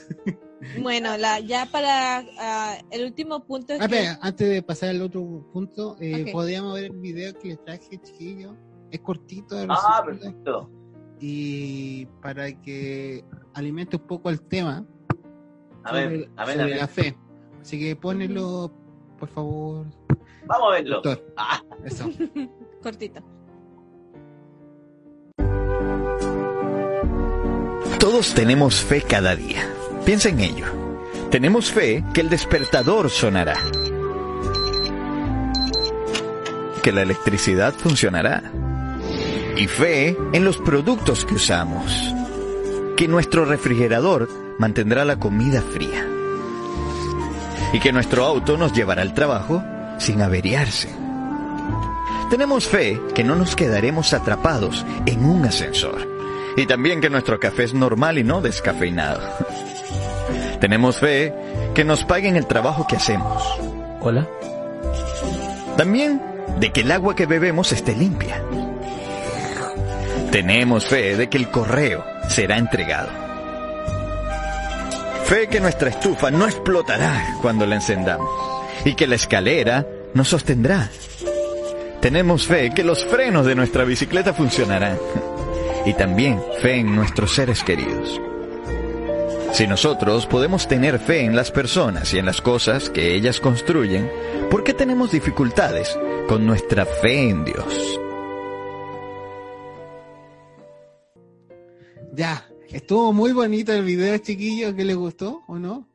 [0.82, 4.90] Bueno, la, ya para ah, el último punto es Ah, que- espera, antes de pasar
[4.90, 8.56] al otro punto, eh, podríamos ver el video que les traje, chiquillo.
[8.92, 10.70] Es cortito, de ah, perfecto.
[11.20, 14.84] y para que alimente un poco el tema
[15.84, 16.78] Amén, sobre, amén, sobre amén.
[16.78, 17.18] la fe.
[17.62, 18.72] Así que ponelo,
[19.20, 19.86] por favor,
[20.46, 20.96] Vamos a verlo.
[21.02, 21.34] doctor.
[21.38, 21.62] Ah.
[21.86, 22.10] Eso.
[22.84, 23.22] cortito.
[28.00, 29.70] Todos tenemos fe cada día.
[30.06, 30.66] Piensa en ello.
[31.30, 33.56] Tenemos fe que el despertador sonará.
[36.82, 38.52] Que la electricidad funcionará.
[39.58, 42.14] Y fe en los productos que usamos.
[42.96, 44.28] Que nuestro refrigerador
[44.60, 46.06] mantendrá la comida fría.
[47.74, 49.64] Y que nuestro auto nos llevará al trabajo
[49.98, 50.90] sin averiarse.
[52.30, 56.08] Tenemos fe que no nos quedaremos atrapados en un ascensor.
[56.58, 59.22] Y también que nuestro café es normal y no descafeinado.
[60.60, 61.34] Tenemos fe
[61.74, 63.42] que nos paguen el trabajo que hacemos.
[64.02, 64.28] Hola.
[65.78, 66.22] También
[66.60, 68.44] de que el agua que bebemos esté limpia.
[70.32, 73.29] Tenemos fe de que el correo será entregado.
[75.30, 78.28] Fe que nuestra estufa no explotará cuando la encendamos.
[78.84, 80.90] Y que la escalera nos sostendrá.
[82.02, 84.98] Tenemos fe que los frenos de nuestra bicicleta funcionarán.
[85.86, 88.20] Y también fe en nuestros seres queridos.
[89.52, 94.12] Si nosotros podemos tener fe en las personas y en las cosas que ellas construyen,
[94.50, 95.96] ¿por qué tenemos dificultades
[96.28, 98.00] con nuestra fe en Dios?
[102.14, 104.76] Ya, estuvo muy bonito el video, chiquillo.
[104.76, 105.88] ¿Qué les gustó o no?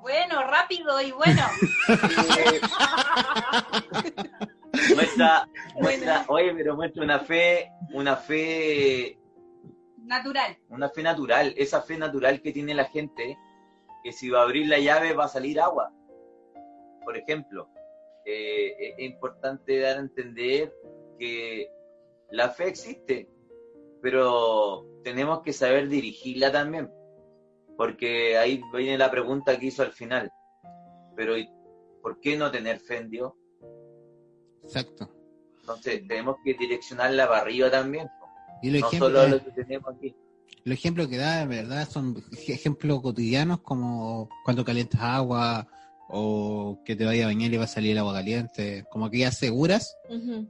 [0.00, 1.42] Bueno, rápido y bueno.
[4.94, 5.48] Muestra,
[5.80, 9.16] muestra, oye, pero muestra una fe, una fe,
[9.98, 10.58] Natural.
[10.68, 13.38] una fe natural, esa fe natural que tiene la gente,
[14.02, 15.92] que si va a abrir la llave va a salir agua.
[17.04, 17.68] Por ejemplo,
[18.26, 20.74] eh, es es importante dar a entender
[21.18, 21.70] que
[22.30, 23.28] la fe existe,
[24.02, 26.90] pero tenemos que saber dirigirla también,
[27.76, 30.30] porque ahí viene la pregunta que hizo al final.
[31.16, 31.48] Pero ¿y
[32.02, 33.32] ¿por qué no tener fe en Dios?
[34.64, 35.10] Exacto.
[35.60, 38.08] Entonces tenemos que direccionarla para arriba también,
[38.62, 40.14] Y los no ejemplos, solo lo que tenemos aquí.
[40.64, 45.66] los ejemplos que da, de verdad, son ej- ejemplos cotidianos como cuando calientas agua
[46.08, 48.84] o que te vaya a bañar y va a salir el agua caliente.
[48.90, 49.96] Como que ya aseguras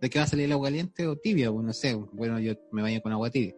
[0.01, 1.95] de que va a salir el agua caliente o tibia, pues no sé.
[2.13, 3.55] Bueno, yo me baño con agua tibia.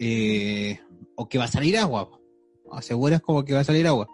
[0.00, 0.78] Eh,
[1.16, 2.10] o que va a salir agua.
[2.70, 4.06] Aseguras como que va a salir agua.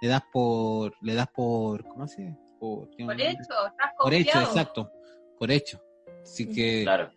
[0.00, 2.38] Le das por, le das por, ¿cómo se dice?
[2.60, 2.88] Por,
[3.20, 4.90] hecho, estás Por hecho, exacto.
[5.38, 5.80] Por hecho.
[6.22, 7.10] Así que Claro.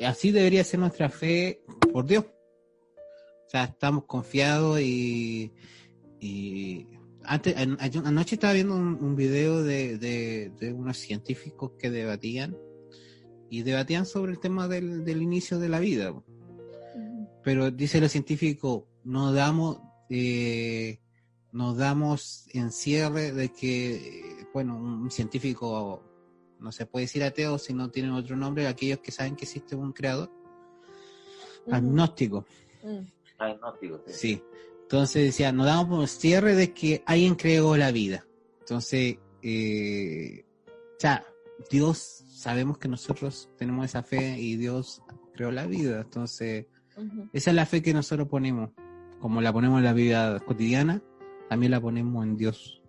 [0.00, 2.24] así debería ser nuestra fe por Dios.
[2.24, 5.52] O sea, estamos confiados y,
[6.20, 6.86] y
[7.24, 11.90] antes, an- an- anoche estaba viendo un, un video de, de, de unos científicos que
[11.90, 12.56] debatían
[13.50, 16.14] y debatían sobre el tema del, del inicio de la vida.
[17.42, 21.00] Pero dice los científicos, no damos, eh,
[21.52, 26.02] nos damos en cierre de que, eh, bueno, un científico
[26.60, 29.74] no se puede decir ateo si no tiene otro nombre, aquellos que saben que existe
[29.74, 30.30] un creador,
[31.70, 32.46] agnóstico,
[32.82, 33.06] Mm.
[33.38, 34.12] Agnóstico, sí.
[34.12, 34.42] sí.
[34.82, 38.26] Entonces decía, nos damos por cierre de que alguien creó la vida.
[38.60, 41.24] Entonces, eh, o sea,
[41.70, 46.00] Dios, sabemos que nosotros tenemos esa fe y Dios creó la vida.
[46.02, 46.66] Entonces,
[47.32, 48.70] Esa es la fe que nosotros ponemos.
[49.20, 51.00] Como la ponemos en la vida cotidiana,
[51.48, 52.82] también la ponemos en Dios.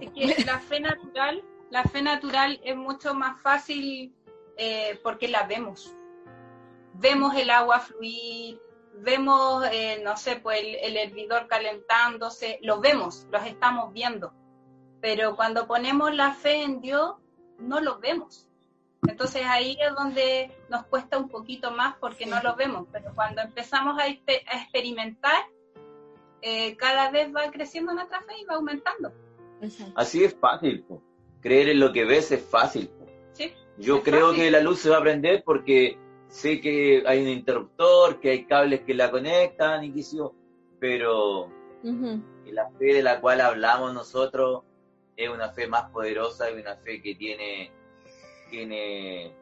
[0.00, 4.14] Es que la fe natural, la fe natural es mucho más fácil
[4.56, 5.94] eh, porque la vemos.
[6.94, 8.58] Vemos el agua fluir,
[9.02, 14.32] vemos, eh, no sé, pues el, el hervidor calentándose, los vemos, los estamos viendo.
[15.00, 17.16] Pero cuando ponemos la fe en Dios,
[17.58, 18.47] no los vemos.
[19.06, 22.86] Entonces ahí es donde nos cuesta un poquito más porque no los vemos.
[22.92, 25.44] Pero cuando empezamos a, a experimentar,
[26.42, 29.12] eh, cada vez va creciendo nuestra fe y va aumentando.
[29.60, 29.92] Exacto.
[29.96, 30.82] Así es fácil.
[30.84, 31.02] po.
[31.40, 32.88] Creer en lo que ves es fácil.
[32.88, 33.06] po.
[33.32, 33.52] ¿sí?
[33.78, 34.42] Yo Es creo fácil.
[34.42, 35.96] que la luz se va a prender porque
[36.28, 40.34] sé que hay un interruptor, que hay cables que la conectan y yo,
[40.78, 41.46] pero
[41.82, 42.22] Ujú.
[42.46, 44.62] la fe de la cual hablamos nosotros
[45.16, 47.72] es una fe más poderosa y una fe que tiene,
[48.50, 49.34] tiene,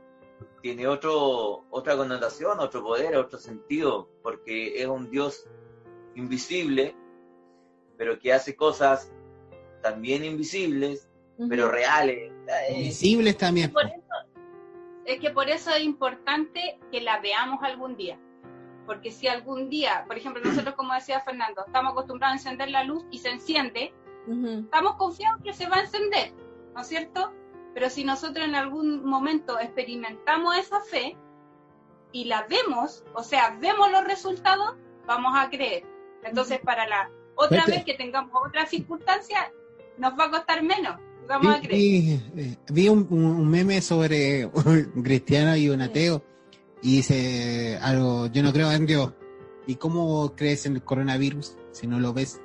[0.62, 5.46] tiene otro, otra connotación, otro poder, otro sentido, porque es un Dios
[6.14, 6.94] invisible,
[7.96, 9.12] pero que hace cosas
[9.82, 11.08] también invisibles,
[11.48, 12.32] pero reales.
[12.74, 13.72] Visibles también.
[13.72, 13.96] Por eso,
[15.04, 18.18] es que por eso es importante que la veamos algún día.
[18.86, 22.84] Porque si algún día, por ejemplo, nosotros, como decía Fernando, estamos acostumbrados a encender la
[22.84, 23.92] luz y se enciende,
[24.64, 26.32] estamos confiados que se va a encender,
[26.74, 27.32] ¿no es cierto?
[27.76, 31.14] Pero si nosotros en algún momento experimentamos esa fe
[32.10, 35.84] y la vemos, o sea, vemos los resultados, vamos a creer.
[36.24, 37.72] Entonces, para la otra Vete.
[37.72, 39.52] vez que tengamos otra circunstancia,
[39.98, 40.96] nos va a costar menos,
[41.28, 41.78] vamos a Vi, creer.
[41.82, 46.22] vi- eh, vi un- un meme sobre un cristiano y un ateo
[46.80, 49.12] y dice algo, yo no creo en Dios.
[49.66, 52.40] ¿Y cómo crees en el coronavirus si no lo ves?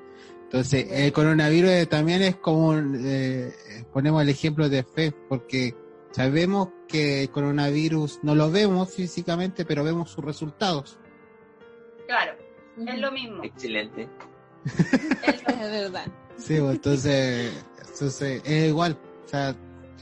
[0.52, 3.54] Entonces, el coronavirus también es como, eh,
[3.93, 5.74] ponemos el ejemplo de fe, porque
[6.12, 10.99] sabemos que el coronavirus no lo vemos físicamente, pero vemos sus resultados.
[12.06, 12.34] Claro,
[12.86, 13.41] es lo mismo.
[13.45, 14.10] Excelente.
[14.66, 16.06] es lo- Es verdad.
[16.36, 18.97] Sí, pues, entonces, entonces es igual.
[19.26, 19.56] O sea,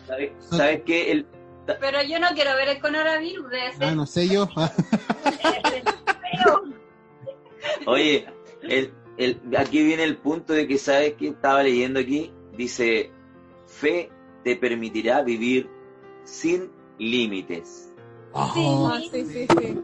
[0.08, 1.12] ¿Sabes, ¿sabes qué?
[1.12, 1.28] El,
[1.80, 4.50] Pero yo no quiero ver el coronavirus, debe ser ah, no sé yo.
[7.86, 8.26] Oye,
[8.64, 11.28] el, el, aquí viene el punto de que, ¿sabes qué?
[11.28, 13.12] Estaba leyendo aquí, dice,
[13.68, 14.10] fe
[14.44, 15.70] te permitirá vivir
[16.24, 17.94] sin límites.
[18.32, 19.82] Oh, sí, sí, sí.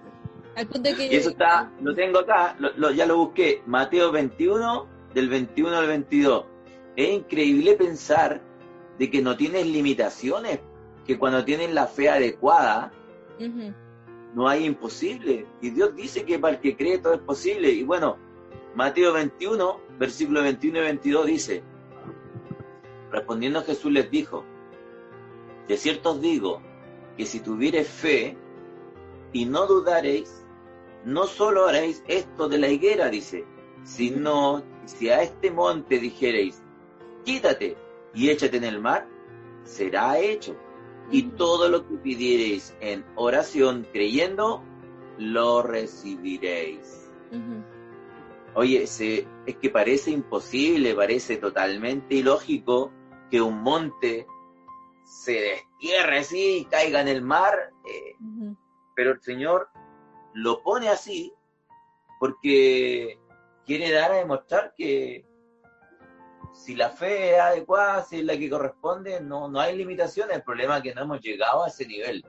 [0.56, 3.62] Al punto de que Y eso está, lo tengo acá, lo- lo- ya lo busqué,
[3.66, 6.46] Mateo 21, del 21 al 22.
[6.96, 8.42] Es increíble pensar
[8.98, 10.60] de que no tienes limitaciones,
[11.06, 12.94] que cuando tienes la fe adecuada,
[13.38, 13.74] Ujú.
[14.34, 15.46] no hay imposible.
[15.62, 17.70] Y Dios dice que para el que cree todo es posible.
[17.72, 18.18] Y bueno,
[18.76, 21.64] Mateo 21, versículo 21 y 22 dice,
[23.10, 24.44] respondiendo Jesús les dijo,
[25.66, 26.62] de cierto os digo
[27.16, 28.38] que si tuviereis fe
[29.32, 30.46] y no dudaréis,
[31.06, 33.46] no solo haréis esto de la higuera, dice,
[33.84, 36.62] sino si a este monte dijereis,
[37.24, 37.78] quítate
[38.14, 39.08] y échate en el mar,
[39.64, 40.54] será hecho.
[41.12, 44.64] Y todo lo que pidiereis en oración creyendo,
[45.18, 47.10] lo recibiréis.
[48.56, 52.92] Oye, se- es que parece imposible, parece totalmente ilógico
[53.30, 54.26] que un monte
[55.04, 57.54] se destierre así y caiga en el mar,
[57.86, 58.58] eh, Ujú.
[58.96, 59.68] pero el Señor
[60.34, 61.34] lo pone así
[62.20, 63.20] porque
[63.66, 65.26] quiere dar a demostrar que
[66.54, 70.38] si la fe es adecuada, si es la que corresponde, no, no hay limitaciones.
[70.38, 72.24] El problema es que no hemos llegado a ese nivel,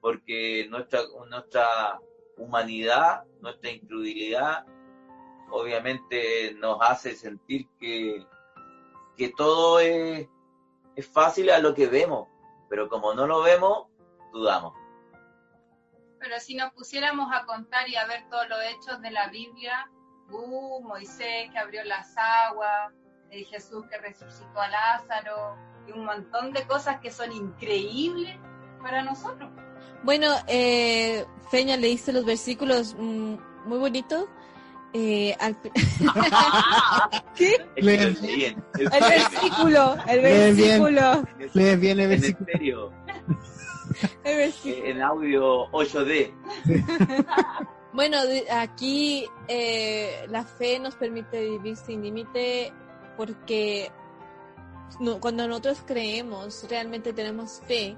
[0.00, 1.00] porque nuestra,
[1.30, 2.00] nuestra
[2.36, 4.66] humanidad, nuestra incredulidad,
[5.52, 8.26] obviamente nos hace sentir que,
[9.16, 10.28] que todo es,
[10.96, 12.28] es fácil a lo que vemos,
[12.68, 13.88] pero como no lo vemos,
[14.32, 14.72] dudamos.
[16.18, 19.90] Pero si nos pusiéramos a contar y a ver todos los hechos de la Biblia,
[20.30, 22.92] uh, Moisés que abrió las aguas,
[23.30, 28.38] eh, Jesús que resucitó a Lázaro, y un montón de cosas que son increíbles
[28.80, 29.50] para nosotros.
[30.04, 33.36] Bueno, eh, Feña, leíste los versículos mm,
[33.66, 34.26] muy bonitos.
[34.94, 35.56] Eh, al-
[37.36, 37.56] ¿Qué?
[37.76, 41.24] En- El versículo, el versículo,
[41.54, 42.46] Lees bien el en versículo.
[42.50, 42.92] estéreo,
[44.24, 44.84] el versículo.
[44.86, 46.32] en audio 8D.
[47.94, 48.16] Bueno,
[48.50, 52.72] aquí eh, la fe nos permite vivir sin límite
[53.18, 53.90] porque
[54.98, 57.94] no- cuando nosotros creemos, realmente tenemos fe,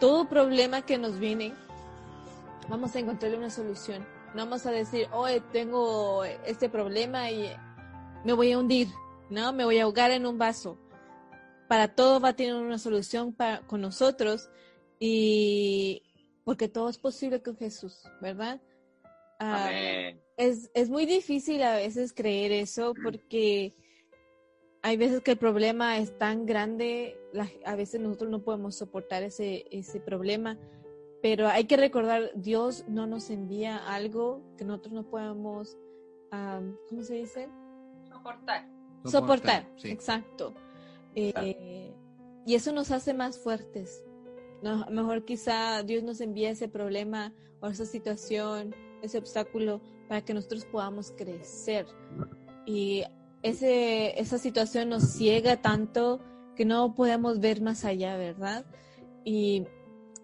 [0.00, 1.52] todo problema que nos viene,
[2.70, 4.02] vamos a encontrarle una solución.
[4.36, 7.50] No vamos a decir, hoy tengo este problema y
[8.22, 8.88] me voy a hundir,
[9.30, 9.54] ¿no?
[9.54, 10.78] Me voy a ahogar en un vaso.
[11.70, 14.50] Para todo va a tener una solución para, con nosotros
[15.00, 16.02] y
[16.44, 18.60] porque todo es posible con Jesús, ¿verdad?
[19.40, 19.70] Ah,
[20.36, 23.72] es, es muy difícil a veces creer eso porque
[24.82, 29.22] hay veces que el problema es tan grande, la- a veces nosotros no podemos soportar
[29.22, 30.58] ese, ese problema,
[31.28, 35.76] pero hay que recordar, Dios no nos envía algo que nosotros no podamos,
[36.30, 37.48] ah, ¿cómo se dice?
[38.08, 38.68] Soportar.
[39.04, 39.90] Soportar, sí.
[39.90, 40.54] exacto.
[41.16, 41.92] Eh,
[42.46, 44.04] y eso nos hace más fuertes.
[44.62, 48.72] No, mejor quizá Dios nos envía ese problema o esa situación,
[49.02, 51.86] ese obstáculo para que nosotros podamos crecer.
[52.66, 53.02] Y
[53.42, 56.20] ese, esa situación nos ciega tanto
[56.54, 58.64] que no podemos ver más allá, ¿verdad?
[59.24, 59.66] Y,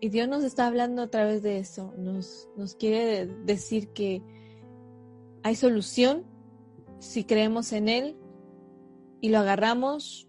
[0.02, 1.94] y Dios nos está hablando a través de eso.
[1.96, 4.20] Nos, nos quiere decir que
[5.44, 6.24] hay solución
[6.98, 8.16] si creemos en Él
[9.20, 10.26] y lo agarramos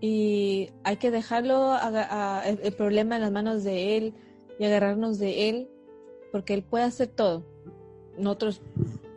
[0.00, 1.74] y hay que dejarlo
[2.44, 4.14] el problema en las manos de Él
[4.60, 5.68] y agarrarnos de Él,
[6.30, 7.44] porque Él puede hacer todo.
[8.16, 8.62] Nosotros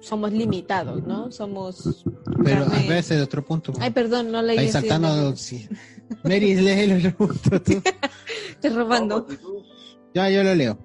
[0.06, 1.32] somos limitados, ¿no?
[1.32, 2.06] Somos...
[2.44, 3.74] Pero a veces de otro punto.
[3.80, 5.08] Ay, perdón, no leí Ahí saltando.
[5.08, 5.38] Mary.
[5.38, 5.68] sí.
[6.24, 7.82] Mary, lee el otro punto tú.
[8.52, 9.26] Estoy robando.
[10.14, 10.78] Ya, yo lo leo.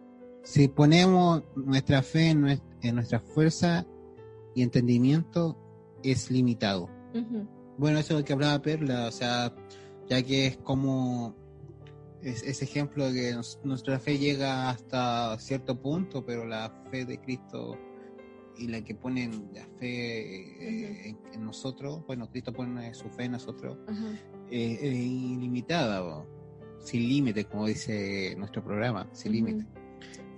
[0.43, 3.87] Si ponemos nuestra fe en, nues- en nuestra fuerza
[4.55, 5.57] y entendimiento,
[6.03, 6.89] es limitado.
[7.77, 9.55] Bueno, eso es lo que hablaba Perla, o sea,
[10.09, 11.35] ya que es como
[12.23, 17.05] es- ese ejemplo de que nos- nuestra fe llega hasta cierto punto, pero la fe
[17.05, 17.77] de Cristo
[18.61, 23.25] y la que ponen la fe eh, en, en nosotros, bueno, Cristo pone su fe
[23.25, 23.79] en nosotros,
[24.51, 26.25] eh, es ilimitada,
[26.81, 29.67] sin límite, como dice nuestro programa, sin límite.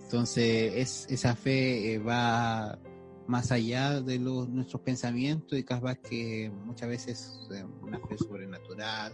[0.05, 2.79] Entonces, es, esa fe eh, va
[3.27, 7.49] más allá de los, nuestros pensamientos y capaz que muchas veces
[7.83, 9.13] una fe sobrenatural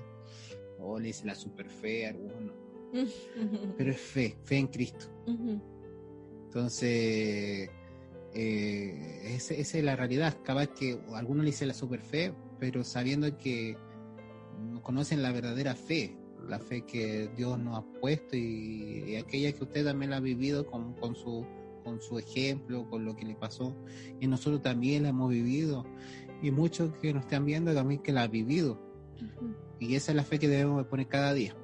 [0.80, 2.54] o le dice la super fe a algunos,
[3.78, 5.06] pero es fe, fe en Cristo.
[6.44, 7.70] Entonces,
[8.41, 10.36] eh, esa, esa es la realidad.
[10.45, 13.76] Capaz que algunos le dicen la super fe, pero sabiendo que
[14.70, 16.16] no conocen la verdadera fe,
[16.49, 20.20] la fe que Dios nos ha puesto y, y aquella que usted también la ha
[20.20, 21.45] vivido con, con su
[21.89, 23.74] con su ejemplo, con lo que le pasó,
[24.20, 25.86] y nosotros también la hemos vivido,
[26.43, 28.78] y muchos que nos están viendo también que la han vivido,
[29.16, 29.55] ujú.
[29.80, 31.57] y esa es la fe que debemos de poner cada día.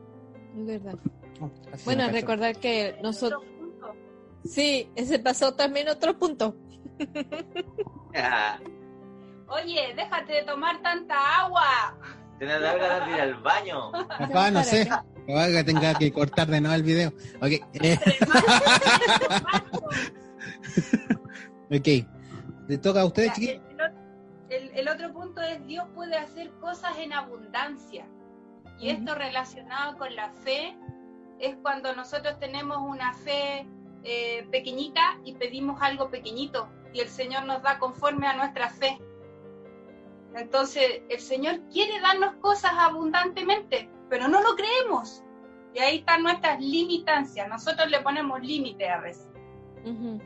[0.58, 0.98] Es verdad.
[1.40, 1.50] Oh,
[1.84, 3.42] Bueno, recordar que nosotros...
[4.44, 6.56] Sí, ese pasó también otro punto.
[8.14, 8.58] Ah,
[9.48, 11.96] Oye, déjate de tomar tanta agua.
[12.38, 13.92] Tenés la ganas de ir al baño.
[13.92, 17.08] Papá, no sé, capaz que tenga que cortar de nuevo el video.
[17.40, 17.98] Ok, eh,
[21.70, 21.88] ok,
[22.68, 23.62] le toca a ustedes, chiquillos.
[24.50, 28.06] el, el- otro punto es Dios puede hacer cosas en abundancia.
[28.78, 30.76] Y esto relacionado con la fe
[31.38, 33.66] es cuando nosotros tenemos una fe
[34.04, 38.98] eh, pequeñita y pedimos algo pequeñito y el Señor nos da conforme a nuestra fe.
[40.34, 45.22] Entonces el Señor quiere darnos cosas abundantemente, pero no lo creemos.
[45.74, 47.48] Y ahí están nuestras limitancias.
[47.48, 49.28] Nosotros le ponemos límite a veces.
[49.84, 50.20] Ujú,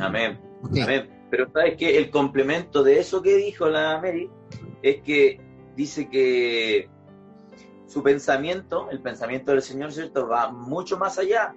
[0.00, 0.40] Amén.
[0.62, 0.78] Ok.
[0.82, 1.26] Amén.
[1.30, 4.30] Pero sabes que el complemento de eso que dijo la Mary
[4.82, 5.40] es que
[5.76, 6.88] dice que
[7.86, 10.28] su pensamiento, el pensamiento del Señor, ¿cierto?
[10.28, 11.54] Va mucho más allá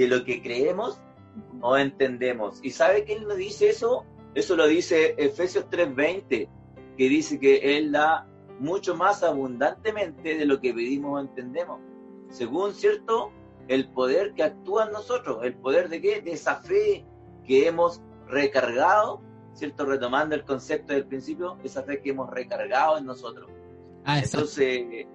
[0.00, 0.98] de lo que creemos
[1.60, 2.58] o entendemos.
[2.62, 4.06] ¿Y sabe quién nos dice eso?
[4.34, 6.48] Eso lo dice Efesios 3:20,
[6.96, 8.26] que dice que Él da
[8.58, 11.80] mucho más abundantemente de lo que pedimos o entendemos.
[12.30, 13.30] Según, ¿cierto?
[13.68, 15.44] El poder que actúa en nosotros.
[15.44, 16.22] ¿El poder de qué?
[16.22, 17.04] De esa fe
[17.44, 19.20] que hemos recargado,
[19.52, 19.84] ¿cierto?
[19.84, 23.50] Retomando el concepto del principio, esa fe que hemos recargado en nosotros.
[24.06, 24.18] Ah.
[24.18, 25.06] Entonces,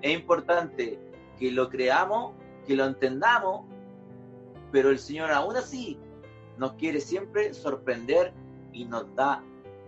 [0.00, 0.98] es importante
[1.38, 2.32] que lo creamos,
[2.66, 3.71] que lo entendamos,
[4.72, 5.98] pero el Señor aún así
[6.58, 8.32] nos quiere siempre sorprender
[8.72, 9.42] y nos da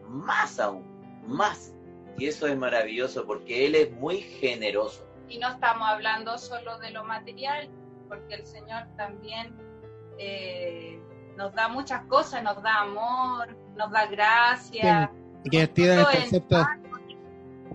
[0.09, 0.85] más aún,
[1.27, 1.73] más.
[2.19, 5.05] Y eso es maravilloso porque Él es muy generoso.
[5.28, 7.69] Y no estamos hablando solo de lo material,
[8.09, 9.52] porque el Señor también
[10.19, 11.01] eh,
[11.36, 15.11] nos da muchas cosas, nos da amor, nos da gracia.
[15.44, 16.66] Y que tira el en- concepto,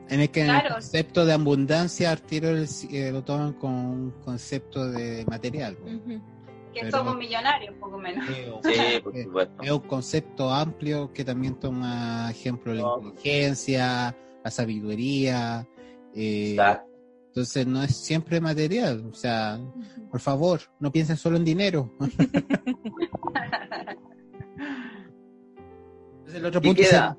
[0.07, 0.75] en el que en el Claro.
[0.75, 2.49] concepto de abundancia, al tiro
[3.11, 5.77] lo toman con un concepto de material.
[5.83, 6.21] ujú.
[6.73, 8.25] Que Pero- somos millonarios, poco menos.
[8.63, 9.63] Sí, por supuesto.
[9.63, 12.97] Es un concepto amplio que también toma ejemplo la No.
[13.01, 15.67] inteligencia, la sabiduría.
[16.15, 16.89] eh, Exacto.
[17.27, 19.05] entonces no es siempre material.
[19.11, 19.59] O sea,
[20.09, 21.91] por favor, no piensen solo en dinero.
[26.19, 27.17] Entonces, el otro ¿Qué punto queda?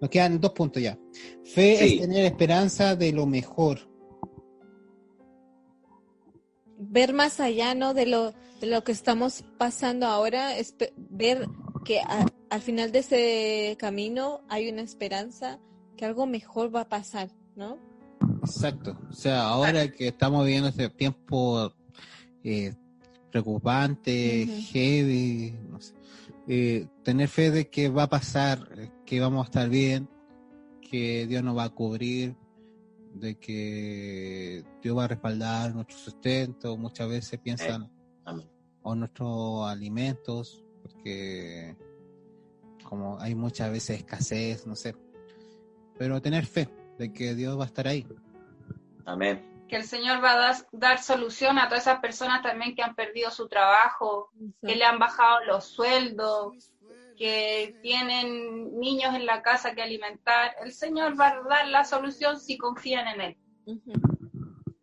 [0.00, 0.98] nos quedan dos puntos ya.
[1.44, 1.94] Fe Sí.
[1.94, 3.78] es tener esperanza de lo mejor.
[6.90, 11.48] Ver más allá no de lo de lo que estamos pasando ahora es ver
[11.84, 15.58] que a- al final de ese camino hay una esperanza
[15.96, 17.78] que algo mejor va a pasar no
[18.40, 18.96] Exacto.
[19.10, 21.72] O sea, ahora que estamos viviendo este tiempo
[22.44, 22.74] eh,
[23.30, 25.94] preocupante, heavy, no sé,
[26.48, 28.68] eh, tener fe de que va a pasar,
[29.06, 30.08] que vamos a estar bien,
[30.88, 32.34] que Dios nos va a cubrir,
[33.14, 36.76] de que Dios va a respaldar nuestro sustento.
[36.76, 37.90] Muchas veces piensan
[38.24, 38.48] Amén.
[38.82, 41.76] o nuestros alimentos, porque
[42.84, 44.96] como hay muchas veces escasez, no sé.
[45.98, 46.68] Pero tener fe
[46.98, 48.06] de que Dios va a estar ahí.
[49.04, 49.64] Amén.
[49.68, 52.94] Que el Señor va a dar, dar solución a todas esas personas también que han
[52.94, 54.30] perdido su trabajo,
[54.60, 56.72] que le han bajado los sueldos,
[57.16, 60.52] que tienen niños en la casa que alimentar.
[60.62, 63.36] El Señor va a dar la solución si confían en Él.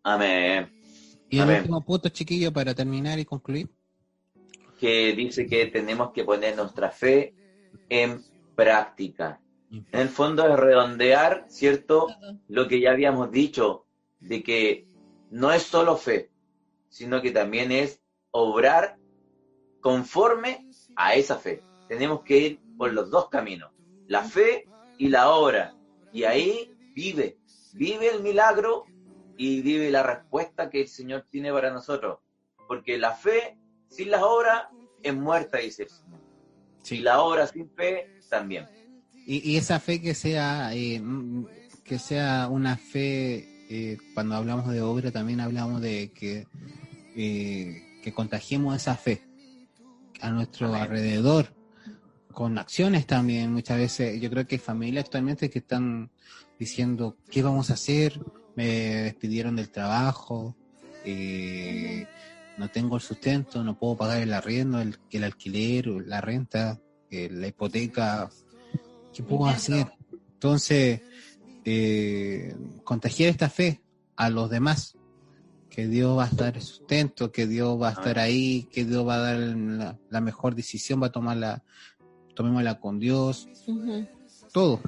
[0.03, 0.71] Amén.
[1.29, 1.57] Y el Amén.
[1.57, 3.69] último punto, chiquillo, para terminar y concluir.
[4.79, 7.33] Que dice que tenemos que poner nuestra fe
[7.89, 8.23] en
[8.55, 9.39] práctica.
[9.71, 12.07] En el fondo es redondear, ¿cierto?
[12.47, 13.85] Lo que ya habíamos dicho,
[14.19, 14.87] de que
[15.29, 16.31] no es solo fe,
[16.89, 18.01] sino que también es
[18.31, 18.97] obrar
[19.79, 21.61] conforme a esa fe.
[21.89, 23.71] Tenemos que ir por los dos caminos,
[24.07, 25.75] la fe y la obra.
[26.13, 27.37] Y ahí vive,
[27.73, 28.85] vive el milagro
[29.37, 32.19] y vive la respuesta que el Señor tiene para nosotros.
[32.67, 33.57] Porque la fe
[33.89, 34.67] sin las obras
[35.01, 36.19] es muerta, dice el Señor.
[36.91, 38.67] Y la obra sin fe también.
[39.25, 41.45] Y, y esa fe que sea, eh, mm,
[41.83, 46.47] que sea una fe, eh, cuando hablamos de obra también hablamos de que,
[47.15, 49.21] eh, que contagiemos esa fe
[50.21, 50.81] a nuestro Amén.
[50.81, 51.53] alrededor,
[52.39, 53.51] con acciones también.
[53.51, 56.09] Muchas veces yo creo que hay familias actualmente que están
[56.57, 58.17] diciendo, ¿qué vamos a hacer?
[58.55, 58.65] Me
[59.03, 60.55] despidieron del trabajo,
[61.03, 62.07] eh,
[62.57, 66.79] no tengo el sustento, no puedo pagar el arriendo, el, el alquiler, la renta,
[67.11, 68.29] eh, la hipoteca.
[69.13, 69.87] ¿Qué puedo hacer?
[70.35, 71.01] Entonces,
[71.65, 72.55] eh,
[72.85, 73.81] contagiar esta fe
[74.15, 74.95] a los demás,
[75.69, 78.31] que Dios va a estar el sustento, que Dios va a estar Amén.
[78.31, 81.65] ahí, que Dios va a dar la, la mejor decisión, va a tomarla,
[82.43, 83.49] tomémosla con Dios,
[84.53, 84.79] todo.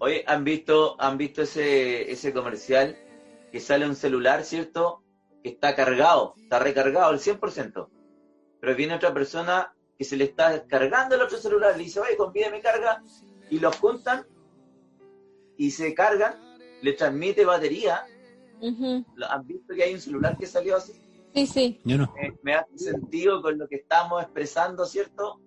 [0.00, 2.96] Oye, ¿han visto, han visto ese, ese comercial
[3.52, 5.04] que sale un celular, ¿cierto?
[5.44, 7.88] Que está cargado, está recargado al 100%.
[8.60, 12.16] Pero viene otra persona que se le está descargando el otro celular, le dice, oye,
[12.16, 13.00] convídame carga,
[13.48, 14.26] y los juntan
[15.56, 16.34] y se cargan,
[16.82, 18.02] le transmite batería.
[18.60, 19.04] Ujú.
[19.14, 20.92] ¿Lo- ¿Han visto que hay un celular que salió así?
[21.36, 21.80] Sí, sí.
[21.84, 22.12] Yo no.
[22.20, 25.40] Me, me hace sentido con lo que estamos expresando, ¿cierto?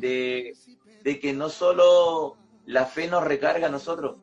[0.00, 0.54] De,
[1.04, 2.36] de que no solo
[2.66, 4.16] la fe nos recarga a nosotros,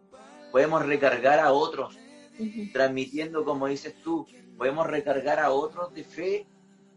[0.51, 1.97] podemos recargar a otros,
[2.73, 4.27] transmitiendo, como dices tú,
[4.57, 6.47] podemos recargar a otros de fe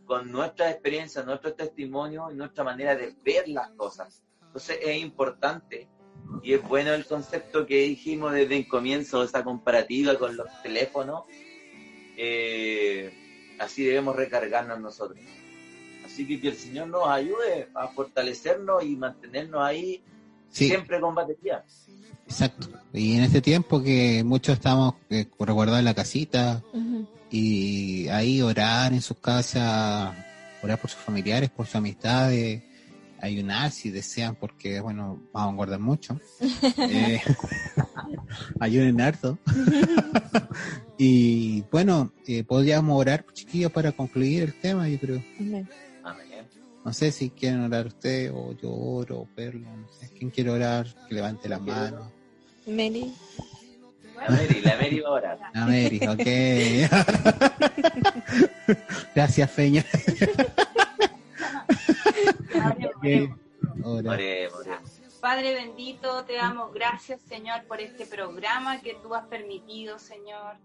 [0.06, 4.22] con nuestra experiencia, nuestro testimonio y nuestra manera de ver las cosas.
[4.46, 5.88] Entonces es importante
[6.42, 11.24] y es bueno el concepto que dijimos desde el comienzo, esa comparativa con los teléfonos.
[12.16, 15.18] Eh, así debemos recargarnos nosotros.
[16.18, 20.02] Así que que el Señor nos ayude a fortalecernos y mantenernos ahí
[20.50, 21.62] Sí, siempre con batería.
[22.26, 22.70] exacto.
[22.92, 26.60] Y en este tiempo que muchos estamos eh, resguardados en la casita
[27.30, 30.12] y ahí orar en sus casas,
[30.60, 32.64] orar por sus familiares, por sus amistades,
[33.20, 36.20] ayunar si desean, porque bueno, vamos a guardar mucho.
[36.78, 37.20] Eh,
[38.58, 39.38] ayunen harto.
[40.98, 45.22] y bueno, eh, podríamos orar, chiquillos, para concluir el tema, yo creo.
[45.38, 45.68] Amén.
[46.10, 46.48] Amén.
[46.84, 50.10] No sé si quieren orar usted o yo oro o Perla, no sé.
[50.16, 50.86] ¿Quién quiere orar?
[51.08, 52.10] Que levante la mano.
[52.66, 53.14] Mary.
[54.16, 55.38] La Mary, la Mary va a orar.
[55.54, 56.26] La Mary, ok.
[59.14, 59.84] Gracias, Feña.
[62.52, 63.30] Padre.
[63.84, 64.80] Ora.
[65.42, 70.56] Bendito, te damos gracias, Señor, por este programa que tú has permitido, Señor.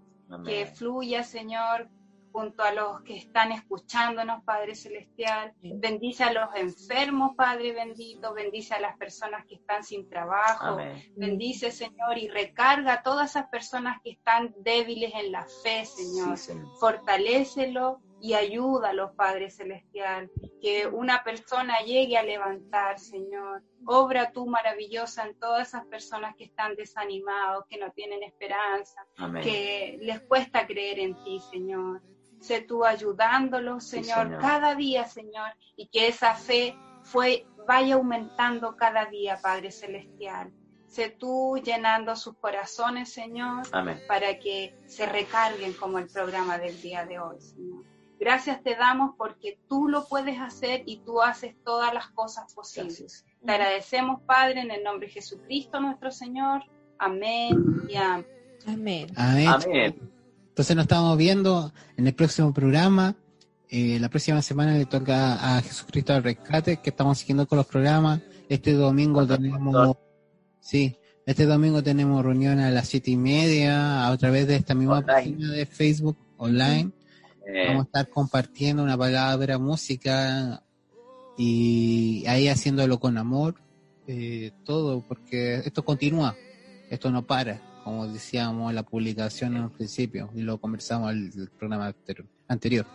[0.46, 1.88] que fluya, Señor,
[2.34, 5.54] junto a los que están escuchándonos, Padre Celestial.
[5.62, 8.34] Bendice a los enfermos, Padre bendito.
[8.34, 10.66] Bendice a las personas que están sin trabajo.
[10.66, 11.14] Amén.
[11.16, 16.36] Bendice, Señor, y recarga a todas esas personas que están débiles en la fe, Señor.
[16.38, 16.68] Sí, Señor.
[16.80, 20.32] Fortalécelo y ayúdalo, Padre Celestial.
[20.60, 23.62] Que una persona llegue a levantar, Señor.
[23.86, 29.44] Obra tú maravillosa en todas esas personas que están desanimados, que no tienen esperanza Amén.
[29.44, 32.02] que les cuesta creer en ti, Señor.
[32.44, 34.42] Sé tú ayudándolos, Sí, Señor, Señor.
[34.42, 40.52] cada día, Señor, y que esa fe fue, vaya aumentando cada día, Padre Celestial.
[40.88, 43.98] Sé tú llenando sus corazones, Señor, Amén.
[44.10, 47.86] para que se recarguen como el programa del día de hoy, Señor.
[48.20, 53.00] Gracias te damos porque tú lo puedes hacer y tú haces todas las cosas posibles.
[53.00, 53.26] Gracias.
[53.46, 56.62] Te agradecemos, Padre, en el nombre de Jesucristo nuestro Señor.
[57.00, 58.28] Amén y amén.
[58.68, 59.08] Amén.
[59.16, 59.48] Amén.
[59.48, 60.13] Amén.
[60.54, 63.16] Entonces nos estamos viendo en el próximo programa.
[63.70, 67.66] Eh, la próxima semana le toca a Jesucristo al rescate, que estamos siguiendo con los
[67.66, 68.22] programas.
[68.48, 69.98] Este domingo tenemos,
[70.60, 75.00] sí, este domingo tenemos reunión a las siete y media, a través de esta misma
[75.00, 75.14] Online.
[75.14, 76.92] página de Facebook online.
[77.48, 80.62] Eh, Vamos a estar compartiendo una palabra, música
[81.36, 83.56] y ahí haciéndolo con amor,
[84.06, 86.36] eh, todo, porque esto continúa,
[86.92, 91.32] esto no para, como decíamos en la publicación en un principio y lo conversamos en
[91.36, 91.94] el programa
[92.48, 92.86] anterior-.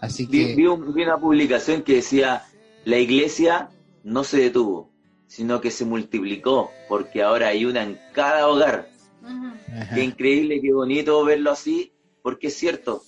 [0.00, 2.44] Así vi, que vi un- vi una publicación que decía,
[2.84, 3.70] la iglesia
[4.04, 4.90] no se detuvo,
[5.26, 8.88] sino que se multiplicó, porque ahora hay una en cada hogar.
[9.24, 11.92] ajá, Qué increíble, qué bonito verlo así,
[12.22, 13.02] porque es cierto,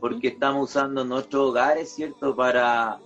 [0.00, 2.34] porque estamos usando nuestros hogares, ¿cierto?
[2.34, 2.98] Para,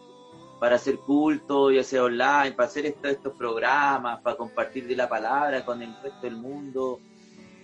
[0.59, 5.65] para hacer culto, ya sea online, para hacer estos programas, para compartir de la palabra
[5.65, 6.99] con el resto del mundo,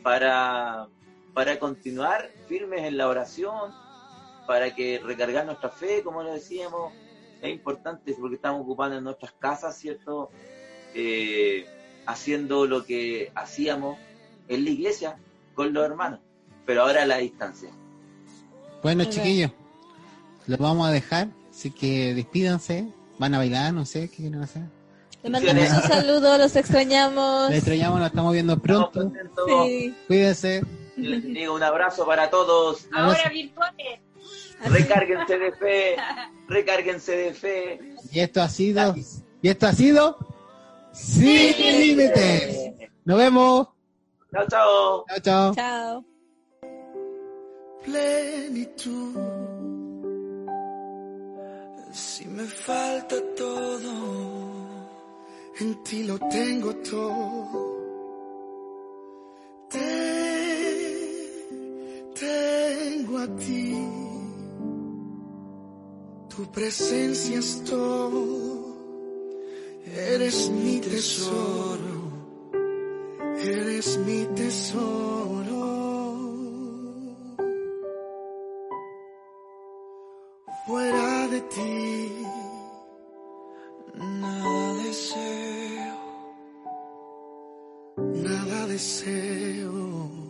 [0.03, 0.89] para,
[1.35, 3.73] para continuar firmes en la oración,
[4.47, 6.93] para que recargar nuestra fe, como lo decíamos,
[7.41, 10.31] es importante porque estamos ocupando en nuestras casas, ¿cierto?
[10.95, 11.67] Eh,
[12.07, 13.99] haciendo lo que hacíamos
[14.49, 15.17] en la iglesia
[15.55, 16.21] con los hermanos,
[16.67, 17.71] pero ahora a la distancia.
[18.83, 19.53] Bueno, chiquillos,
[20.47, 22.89] los vamos a dejar, así que despídanse,
[23.19, 24.63] van a bailar, no sé, ¿qué quieren hacer?
[25.23, 27.51] Les mandamos un saludo, los extrañamos.
[27.51, 29.13] Les extrañamos, nos estamos viendo pronto.
[29.47, 29.95] Sí.
[30.07, 30.63] Cuídense.
[30.97, 32.87] Les digo un abrazo para todos.
[32.93, 34.01] Ahora virtuales.
[34.65, 35.97] Recárguense de fe,
[36.49, 37.81] recárguense de fe.
[38.13, 38.95] Y esto ha sido,
[39.43, 40.17] y esto ha sido
[40.93, 42.73] Sin Límites.
[43.05, 43.69] Nos vemos.
[44.33, 45.05] Chao, chao.
[45.09, 45.55] Chao, chao.
[45.55, 46.05] Chao.
[47.85, 49.17] plenitud.
[51.93, 54.52] Si me falta todo,
[55.63, 57.61] en ti lo tengo todo.
[59.75, 59.93] Te
[62.25, 63.67] tengo a ti.
[66.33, 68.23] Tu presencia es todo.
[70.15, 71.97] Eres mi tesoro.
[73.57, 75.61] Eres mi tesoro.
[80.67, 81.73] Fuera de ti,
[83.97, 85.42] nada deseo, nada
[88.73, 90.22] deseo.